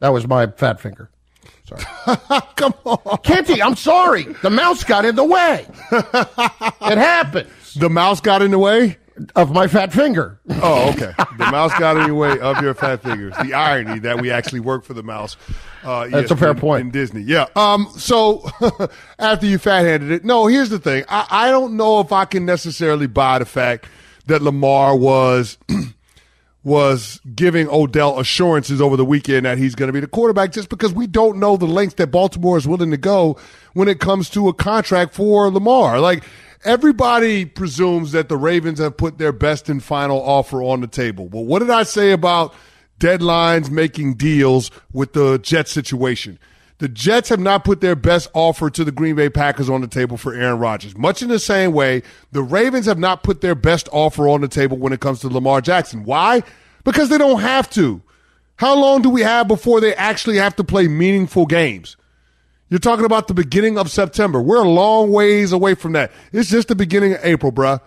That 0.00 0.08
was 0.08 0.26
my 0.26 0.48
fat 0.48 0.80
finger. 0.80 1.10
Sorry. 1.66 1.82
Come 2.56 2.74
on. 2.84 3.18
Canty, 3.18 3.62
I'm 3.62 3.76
sorry. 3.76 4.24
The 4.42 4.50
mouse 4.50 4.84
got 4.84 5.04
in 5.04 5.16
the 5.16 5.24
way. 5.24 5.66
it 5.92 6.98
happens. 6.98 7.74
The 7.74 7.88
mouse 7.88 8.20
got 8.20 8.42
in 8.42 8.50
the 8.50 8.58
way? 8.58 8.98
Of 9.36 9.52
my 9.52 9.68
fat 9.68 9.92
finger. 9.92 10.40
Oh, 10.50 10.90
okay. 10.90 11.12
The 11.38 11.48
mouse 11.52 11.70
got 11.78 11.96
in 11.98 12.08
the 12.08 12.14
way 12.14 12.36
of 12.40 12.60
your 12.60 12.74
fat 12.74 13.00
fingers. 13.00 13.32
The 13.44 13.54
irony 13.54 14.00
that 14.00 14.20
we 14.20 14.32
actually 14.32 14.58
work 14.58 14.82
for 14.84 14.92
the 14.92 15.04
mouse. 15.04 15.36
Uh, 15.84 16.08
That's 16.08 16.32
a 16.32 16.36
fair 16.36 16.50
in- 16.50 16.58
point. 16.58 16.80
In 16.80 16.90
Disney. 16.90 17.22
Yeah. 17.22 17.46
Um, 17.54 17.86
so 17.96 18.44
after 19.20 19.46
you 19.46 19.58
fat 19.58 19.82
handed 19.84 20.10
it, 20.10 20.24
no, 20.24 20.48
here's 20.48 20.68
the 20.68 20.80
thing. 20.80 21.04
I, 21.08 21.26
I 21.30 21.50
don't 21.50 21.76
know 21.76 22.00
if 22.00 22.10
I 22.10 22.24
can 22.24 22.44
necessarily 22.44 23.06
buy 23.06 23.38
the 23.38 23.44
fact 23.44 23.86
that 24.26 24.42
Lamar 24.42 24.96
was 24.96 25.58
was 26.64 27.20
giving 27.34 27.68
Odell 27.68 28.18
assurances 28.18 28.80
over 28.80 28.96
the 28.96 29.04
weekend 29.04 29.44
that 29.44 29.58
he's 29.58 29.74
going 29.74 29.88
to 29.88 29.92
be 29.92 30.00
the 30.00 30.06
quarterback 30.06 30.50
just 30.50 30.70
because 30.70 30.94
we 30.94 31.06
don't 31.06 31.38
know 31.38 31.58
the 31.58 31.66
lengths 31.66 31.96
that 31.96 32.06
Baltimore 32.06 32.56
is 32.56 32.66
willing 32.66 32.90
to 32.90 32.96
go 32.96 33.36
when 33.74 33.86
it 33.86 34.00
comes 34.00 34.30
to 34.30 34.48
a 34.48 34.54
contract 34.54 35.12
for 35.12 35.50
Lamar. 35.50 36.00
Like 36.00 36.24
everybody 36.64 37.44
presumes 37.44 38.12
that 38.12 38.30
the 38.30 38.38
Ravens 38.38 38.78
have 38.78 38.96
put 38.96 39.18
their 39.18 39.32
best 39.32 39.68
and 39.68 39.84
final 39.84 40.20
offer 40.22 40.62
on 40.62 40.80
the 40.80 40.86
table. 40.86 41.28
Well, 41.28 41.44
what 41.44 41.58
did 41.58 41.70
I 41.70 41.82
say 41.82 42.12
about 42.12 42.54
deadlines 42.98 43.70
making 43.70 44.14
deals 44.14 44.70
with 44.90 45.12
the 45.12 45.38
Jet 45.38 45.68
situation? 45.68 46.38
The 46.78 46.88
Jets 46.88 47.28
have 47.28 47.40
not 47.40 47.64
put 47.64 47.80
their 47.80 47.94
best 47.94 48.28
offer 48.34 48.68
to 48.68 48.84
the 48.84 48.90
Green 48.90 49.14
Bay 49.14 49.30
Packers 49.30 49.70
on 49.70 49.80
the 49.80 49.86
table 49.86 50.16
for 50.16 50.34
Aaron 50.34 50.58
Rodgers. 50.58 50.96
Much 50.96 51.22
in 51.22 51.28
the 51.28 51.38
same 51.38 51.72
way, 51.72 52.02
the 52.32 52.42
Ravens 52.42 52.86
have 52.86 52.98
not 52.98 53.22
put 53.22 53.40
their 53.40 53.54
best 53.54 53.88
offer 53.92 54.28
on 54.28 54.40
the 54.40 54.48
table 54.48 54.76
when 54.76 54.92
it 54.92 55.00
comes 55.00 55.20
to 55.20 55.28
Lamar 55.28 55.60
Jackson. 55.60 56.04
Why? 56.04 56.42
Because 56.82 57.08
they 57.08 57.18
don't 57.18 57.40
have 57.40 57.70
to. 57.70 58.02
How 58.56 58.74
long 58.74 59.02
do 59.02 59.10
we 59.10 59.22
have 59.22 59.48
before 59.48 59.80
they 59.80 59.94
actually 59.94 60.36
have 60.38 60.56
to 60.56 60.64
play 60.64 60.88
meaningful 60.88 61.46
games? 61.46 61.96
You're 62.70 62.80
talking 62.80 63.04
about 63.04 63.28
the 63.28 63.34
beginning 63.34 63.78
of 63.78 63.90
September. 63.90 64.40
We're 64.40 64.64
a 64.64 64.68
long 64.68 65.12
ways 65.12 65.52
away 65.52 65.74
from 65.74 65.92
that. 65.92 66.10
It's 66.32 66.50
just 66.50 66.68
the 66.68 66.74
beginning 66.74 67.14
of 67.14 67.20
April, 67.22 67.52
bruh. 67.52 67.80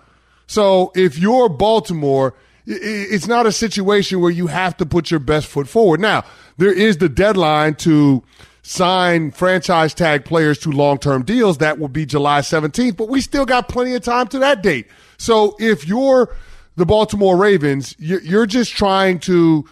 So 0.45 0.91
if 0.95 1.17
you're 1.19 1.49
Baltimore, 1.49 2.35
it's 2.65 3.27
not 3.27 3.45
a 3.45 3.51
situation 3.51 4.19
where 4.19 4.31
you 4.31 4.47
have 4.47 4.77
to 4.77 4.85
put 4.85 5.09
your 5.11 5.19
best 5.19 5.47
foot 5.47 5.67
forward. 5.67 5.99
Now, 5.99 6.23
there 6.57 6.71
is 6.71 6.97
the 6.97 7.09
deadline 7.09 7.75
to 7.75 8.23
sign 8.68 9.32
franchise 9.32 9.93
tag 9.93 10.26
players 10.26 10.57
to 10.59 10.70
long 10.72 10.97
term 10.97 11.24
deals. 11.24 11.59
That 11.59 11.80
will 11.80 11.88
be 11.88 12.05
July 12.05 12.41
17th, 12.41 12.97
but 12.97 13.07
we 13.07 13.22
still 13.22 13.45
got 13.45 13.70
plenty 13.70 13.95
of 13.95 14.03
time 14.03 14.28
to 14.28 14.39
that 14.39 14.61
date. 14.61 14.88
So 15.18 15.55
if 15.59 15.88
you're 15.88 16.36
the 16.76 16.86
Baltimore 16.86 17.38
Ravens, 17.38 17.95
you're 17.97 18.45
just 18.45 18.76
trying 18.76 19.20
to 19.20 19.65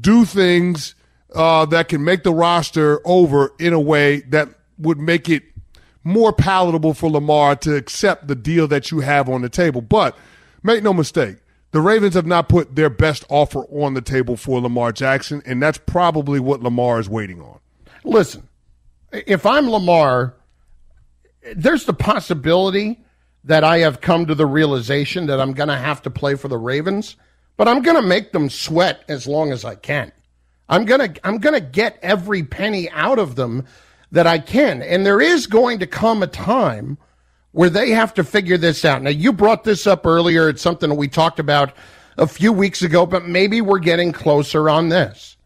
do 0.00 0.24
things 0.24 0.94
uh, 1.34 1.66
that 1.66 1.88
can 1.88 2.04
make 2.04 2.24
the 2.24 2.34
roster 2.34 3.00
over 3.04 3.52
in 3.58 3.72
a 3.72 3.80
way 3.80 4.20
that 4.22 4.48
would 4.76 4.98
make 4.98 5.28
it 5.28 5.44
more 6.04 6.32
palatable 6.32 6.94
for 6.94 7.08
Lamar 7.08 7.54
to 7.56 7.76
accept 7.76 8.26
the 8.26 8.34
deal 8.34 8.66
that 8.66 8.90
you 8.90 9.00
have 9.00 9.28
on 9.28 9.42
the 9.42 9.48
table. 9.48 9.80
But 9.80 10.16
make 10.64 10.82
no 10.82 10.92
mistake, 10.92 11.36
the 11.70 11.80
Ravens 11.80 12.14
have 12.14 12.26
not 12.26 12.48
put 12.48 12.74
their 12.74 12.90
best 12.90 13.24
offer 13.28 13.60
on 13.66 13.94
the 13.94 14.02
table 14.02 14.36
for 14.36 14.60
Lamar 14.60 14.90
Jackson, 14.90 15.42
and 15.46 15.62
that's 15.62 15.78
probably 15.78 16.40
what 16.40 16.60
Lamar 16.60 16.98
is 16.98 17.08
waiting 17.08 17.40
on. 17.40 17.60
Listen, 18.04 18.48
if 19.12 19.46
I'm 19.46 19.70
Lamar, 19.70 20.34
there's 21.54 21.84
the 21.84 21.94
possibility 21.94 23.00
that 23.44 23.64
I 23.64 23.78
have 23.78 24.00
come 24.00 24.26
to 24.26 24.34
the 24.34 24.46
realization 24.46 25.26
that 25.26 25.40
I'm 25.40 25.52
going 25.52 25.68
to 25.68 25.76
have 25.76 26.02
to 26.02 26.10
play 26.10 26.34
for 26.34 26.48
the 26.48 26.58
Ravens, 26.58 27.16
but 27.56 27.68
I'm 27.68 27.82
going 27.82 27.96
to 27.96 28.06
make 28.06 28.32
them 28.32 28.48
sweat 28.48 29.04
as 29.08 29.26
long 29.26 29.52
as 29.52 29.64
I 29.64 29.74
can. 29.74 30.12
I'm 30.68 30.84
going 30.84 31.12
to 31.12 31.26
I'm 31.26 31.38
going 31.38 31.54
to 31.54 31.60
get 31.60 31.98
every 32.02 32.42
penny 32.42 32.88
out 32.90 33.18
of 33.18 33.34
them 33.34 33.66
that 34.12 34.26
I 34.26 34.38
can. 34.38 34.82
And 34.82 35.04
there 35.04 35.20
is 35.20 35.46
going 35.46 35.80
to 35.80 35.86
come 35.86 36.22
a 36.22 36.26
time 36.26 36.98
where 37.50 37.70
they 37.70 37.90
have 37.90 38.14
to 38.14 38.24
figure 38.24 38.56
this 38.56 38.84
out. 38.84 39.02
Now, 39.02 39.10
you 39.10 39.32
brought 39.32 39.64
this 39.64 39.86
up 39.86 40.06
earlier. 40.06 40.48
It's 40.48 40.62
something 40.62 40.88
that 40.88 40.94
we 40.94 41.08
talked 41.08 41.38
about 41.38 41.74
a 42.16 42.26
few 42.26 42.52
weeks 42.52 42.82
ago, 42.82 43.04
but 43.06 43.26
maybe 43.26 43.60
we're 43.60 43.78
getting 43.78 44.12
closer 44.12 44.70
on 44.70 44.88
this. 44.88 45.36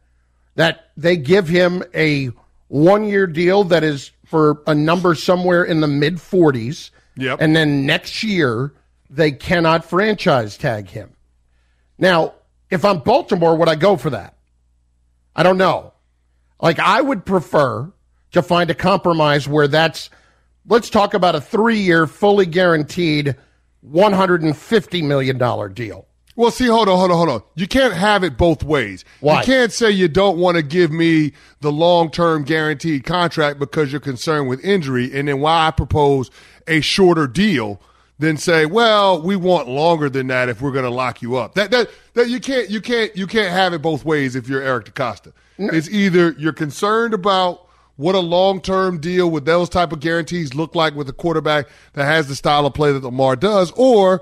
That 0.54 0.90
they 0.96 1.16
give 1.16 1.48
him 1.48 1.82
a 1.94 2.30
one 2.68 3.04
year 3.04 3.26
deal 3.26 3.64
that 3.64 3.84
is 3.84 4.10
for 4.24 4.62
a 4.66 4.74
number 4.74 5.14
somewhere 5.14 5.64
in 5.64 5.80
the 5.80 5.86
mid 5.86 6.16
40s. 6.16 6.90
Yep. 7.16 7.38
And 7.40 7.56
then 7.56 7.86
next 7.86 8.22
year, 8.22 8.74
they 9.08 9.32
cannot 9.32 9.84
franchise 9.84 10.56
tag 10.56 10.88
him. 10.88 11.14
Now, 11.98 12.34
if 12.70 12.84
I'm 12.84 12.98
Baltimore, 12.98 13.56
would 13.56 13.68
I 13.68 13.76
go 13.76 13.96
for 13.96 14.10
that? 14.10 14.36
I 15.34 15.42
don't 15.42 15.58
know. 15.58 15.92
Like, 16.60 16.78
I 16.78 17.00
would 17.00 17.24
prefer 17.24 17.92
to 18.32 18.42
find 18.42 18.70
a 18.70 18.74
compromise 18.74 19.46
where 19.46 19.68
that's, 19.68 20.10
let's 20.66 20.90
talk 20.90 21.14
about 21.14 21.34
a 21.34 21.40
three 21.40 21.78
year, 21.78 22.06
fully 22.06 22.46
guaranteed 22.46 23.36
$150 23.88 25.04
million 25.04 25.72
deal. 25.72 26.06
Well, 26.36 26.50
see, 26.50 26.66
hold 26.66 26.88
on, 26.88 26.98
hold 26.98 27.10
on, 27.10 27.16
hold 27.16 27.28
on. 27.30 27.42
You 27.54 27.66
can't 27.66 27.94
have 27.94 28.22
it 28.22 28.36
both 28.36 28.62
ways. 28.62 29.04
Why? 29.20 29.40
You 29.40 29.46
can't 29.46 29.72
say 29.72 29.90
you 29.90 30.06
don't 30.06 30.38
want 30.38 30.56
to 30.56 30.62
give 30.62 30.92
me 30.92 31.32
the 31.60 31.72
long 31.72 32.10
term 32.10 32.44
guaranteed 32.44 33.04
contract 33.04 33.58
because 33.58 33.90
you're 33.90 34.00
concerned 34.00 34.48
with 34.48 34.62
injury, 34.62 35.10
and 35.18 35.28
then 35.28 35.40
why 35.40 35.66
I 35.66 35.70
propose 35.70 36.30
a 36.66 36.82
shorter 36.82 37.26
deal 37.26 37.80
than 38.18 38.36
say, 38.36 38.66
well, 38.66 39.20
we 39.20 39.36
want 39.36 39.68
longer 39.68 40.08
than 40.08 40.26
that 40.28 40.48
if 40.48 40.60
we're 40.60 40.72
going 40.72 40.84
to 40.84 40.90
lock 40.90 41.22
you 41.22 41.36
up. 41.36 41.54
That 41.54 41.70
that 41.70 41.90
that 42.14 42.28
you 42.28 42.38
can't 42.38 42.70
you 42.70 42.80
can't 42.80 43.16
you 43.16 43.26
can't 43.26 43.50
have 43.50 43.72
it 43.72 43.80
both 43.80 44.04
ways 44.04 44.36
if 44.36 44.48
you're 44.48 44.62
Eric 44.62 44.86
DeCosta. 44.86 45.32
No. 45.58 45.72
It's 45.72 45.88
either 45.88 46.32
you're 46.38 46.52
concerned 46.52 47.14
about 47.14 47.66
what 47.96 48.14
a 48.14 48.20
long-term 48.20 49.00
deal 49.00 49.30
with 49.30 49.46
those 49.46 49.70
type 49.70 49.90
of 49.90 50.00
guarantees 50.00 50.54
look 50.54 50.74
like 50.74 50.94
with 50.94 51.08
a 51.08 51.14
quarterback 51.14 51.66
that 51.94 52.04
has 52.04 52.28
the 52.28 52.36
style 52.36 52.66
of 52.66 52.74
play 52.74 52.92
that 52.92 53.02
Lamar 53.02 53.36
does, 53.36 53.72
or 53.74 54.20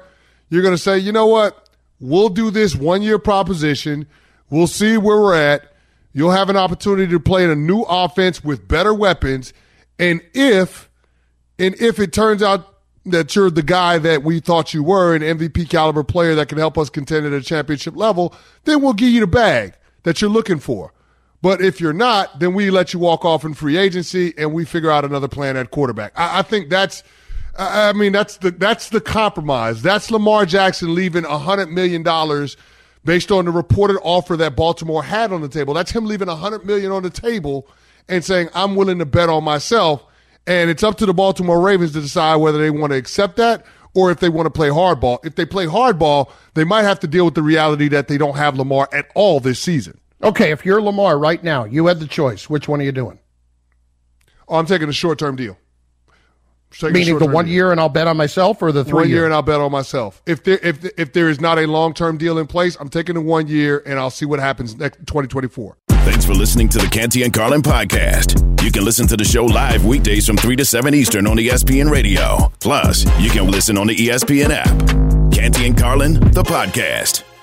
you're 0.49 0.63
going 0.63 0.75
to 0.75 0.79
say, 0.79 0.97
you 0.97 1.11
know 1.11 1.27
what, 1.27 1.64
we'll 2.01 2.29
do 2.29 2.51
this 2.51 2.75
one-year 2.75 3.19
proposition. 3.19 4.07
We'll 4.51 4.67
see 4.67 4.97
where 4.97 5.21
we're 5.21 5.35
at. 5.35 5.73
You'll 6.13 6.31
have 6.31 6.51
an 6.51 6.57
opportunity 6.57 7.11
to 7.11 7.21
play 7.21 7.45
in 7.45 7.51
a 7.51 7.57
new 7.57 7.83
offense 7.83 8.45
with 8.45 8.69
better 8.69 8.95
weapons, 8.95 9.53
and 9.99 10.21
if 10.33 10.89
and 11.59 11.75
if 11.81 11.99
it 11.99 12.13
turns 12.13 12.43
out 12.43 12.75
that 13.07 13.35
you're 13.37 13.51
the 13.51 13.63
guy 13.63 13.99
that 13.99 14.23
we 14.23 14.41
thought 14.41 14.73
you 14.73 14.83
were, 14.83 15.15
an 15.15 15.23
MVP 15.23 15.69
caliber 15.69 16.03
player 16.03 16.35
that 16.35 16.49
can 16.49 16.59
help 16.59 16.79
us 16.79 16.89
contend 16.89 17.27
at 17.27 17.33
a 17.33 17.43
championship 17.43 17.97
level, 17.97 18.35
then 18.65 18.81
we'll 18.81 18.95
give 18.95 19.11
you 19.11 19.21
the 19.21 19.27
bag 19.27 19.75
that 20.05 20.21
you're 20.21 20.31
looking 20.31 20.59
for. 20.59 20.93
But 21.43 21.61
if 21.61 21.81
you're 21.81 21.93
not, 21.93 22.39
then 22.41 22.55
we 22.55 22.71
let 22.71 22.95
you 22.95 22.99
walk 22.99 23.25
off 23.25 23.45
in 23.45 23.53
free 23.53 23.77
agency 23.77 24.33
and 24.39 24.55
we 24.55 24.65
figure 24.65 24.91
out 24.91 25.05
another 25.05 25.29
plan 25.29 25.59
at 25.59 25.71
quarterback. 25.71 26.13
I, 26.17 26.39
I 26.39 26.43
think 26.43 26.71
that's, 26.71 27.03
I 27.57 27.93
mean, 27.93 28.13
that's 28.13 28.39
the 28.39 28.51
that's 28.51 28.89
the 28.89 29.01
compromise. 29.01 29.83
That's 29.83 30.11
Lamar 30.11 30.45
Jackson 30.47 30.95
leaving 30.95 31.25
a 31.25 31.39
hundred 31.39 31.71
million 31.71 32.03
dollars 32.03 32.57
based 33.05 33.31
on 33.31 33.45
the 33.45 33.51
reported 33.51 33.99
offer 34.03 34.37
that 34.37 34.57
Baltimore 34.57 35.03
had 35.03 35.33
on 35.33 35.41
the 35.41 35.49
table. 35.49 35.75
That's 35.75 35.91
him 35.91 36.07
leaving 36.07 36.29
a 36.29 36.35
hundred 36.35 36.65
million 36.65 36.91
on 36.91 37.03
the 37.03 37.11
table 37.11 37.69
and 38.09 38.25
saying, 38.25 38.49
I'm 38.55 38.75
willing 38.75 38.99
to 38.99 39.07
bet 39.07 39.29
on 39.29 39.45
myself 39.45 40.05
and 40.47 40.71
it's 40.71 40.83
up 40.83 40.97
to 40.99 41.07
the 41.07 41.15
Baltimore 41.15 41.61
Ravens 41.61 41.93
to 41.93 42.01
decide 42.01 42.37
whether 42.37 42.59
they 42.59 42.71
want 42.71 42.93
to 42.93 42.97
accept 42.97 43.37
that 43.37 43.65
or 43.95 44.11
if 44.11 44.21
they 44.21 44.29
want 44.29 44.47
to 44.47 44.51
play 44.51 44.69
hardball. 44.69 45.25
If 45.25 45.37
they 45.37 45.47
play 45.47 45.67
hardball, 45.67 46.31
they 46.55 46.65
might 46.65 46.83
have 46.83 47.01
to 47.01 47.07
deal 47.07 47.25
with 47.25 47.35
the 47.35 47.43
reality 47.43 47.89
that 47.89 48.09
they 48.09 48.19
don't 48.19 48.37
have 48.37 48.57
Lamar 48.57 48.89
at 48.93 49.11
all 49.15 49.41
this 49.41 49.61
season. 49.61 50.01
Okay, 50.23 50.51
if 50.51 50.65
you're 50.65 50.83
Lamar 50.83 51.19
right 51.19 51.43
now, 51.43 51.65
you 51.65 51.87
had 51.87 52.01
the 52.01 52.07
choice. 52.07 52.49
Which 52.49 52.69
one 52.69 52.81
are 52.81 52.85
you 52.85 52.93
doing? 52.93 53.19
Oh, 54.49 54.57
I'm 54.57 54.67
taking 54.67 54.89
a 54.89 54.93
short 54.93 55.19
term 55.19 55.37
deal. 55.37 55.57
Meaning 56.83 57.19
the 57.19 57.27
one 57.27 57.47
deal. 57.47 57.55
year 57.55 57.73
and 57.73 57.81
I'll 57.81 57.89
bet 57.89 58.07
on 58.07 58.17
myself, 58.17 58.63
or 58.63 58.73
the 58.73 58.85
three 58.85 58.95
one 58.95 59.09
year, 59.09 59.17
year 59.19 59.25
and 59.25 59.35
I'll 59.35 59.43
bet 59.43 59.61
on 59.61 59.71
myself. 59.73 60.23
If 60.27 60.45
there 60.45 60.59
if 60.63 60.85
if 60.99 61.13
there 61.13 61.29
is 61.29 61.41
not 61.41 61.59
a 61.59 61.67
long 61.67 61.95
term 61.95 62.19
deal 62.19 62.39
in 62.39 62.47
place, 62.47 62.77
I'm 62.81 62.89
taking 62.89 63.15
the 63.15 63.21
one 63.21 63.47
year 63.47 63.83
and 63.87 63.99
I'll 63.99 64.11
see 64.11 64.27
what 64.27 64.41
happens 64.41 64.77
next 64.77 64.99
2024. 65.07 65.77
Thanks 65.89 66.25
for 66.25 66.35
listening 66.35 66.69
to 66.71 66.79
the 66.79 66.87
Canty 66.87 67.23
and 67.23 67.33
Carlin 67.33 67.63
podcast. 67.63 68.63
You 68.63 68.71
can 68.71 68.85
listen 68.85 69.07
to 69.09 69.17
the 69.17 69.25
show 69.25 69.45
live 69.45 69.85
weekdays 69.85 70.27
from 70.27 70.37
3 70.37 70.57
to 70.57 70.65
7 70.65 70.95
Eastern 70.95 71.27
on 71.27 71.37
ESPN 71.39 71.91
Radio. 71.91 72.53
Plus, 72.61 73.05
you 73.21 73.31
can 73.31 73.51
listen 73.51 73.79
on 73.79 73.87
the 73.87 73.97
ESPN 73.97 74.51
app. 74.51 75.33
Canty 75.33 75.67
and 75.67 75.77
Carlin, 75.77 76.15
the 76.33 76.43
podcast. 76.43 77.34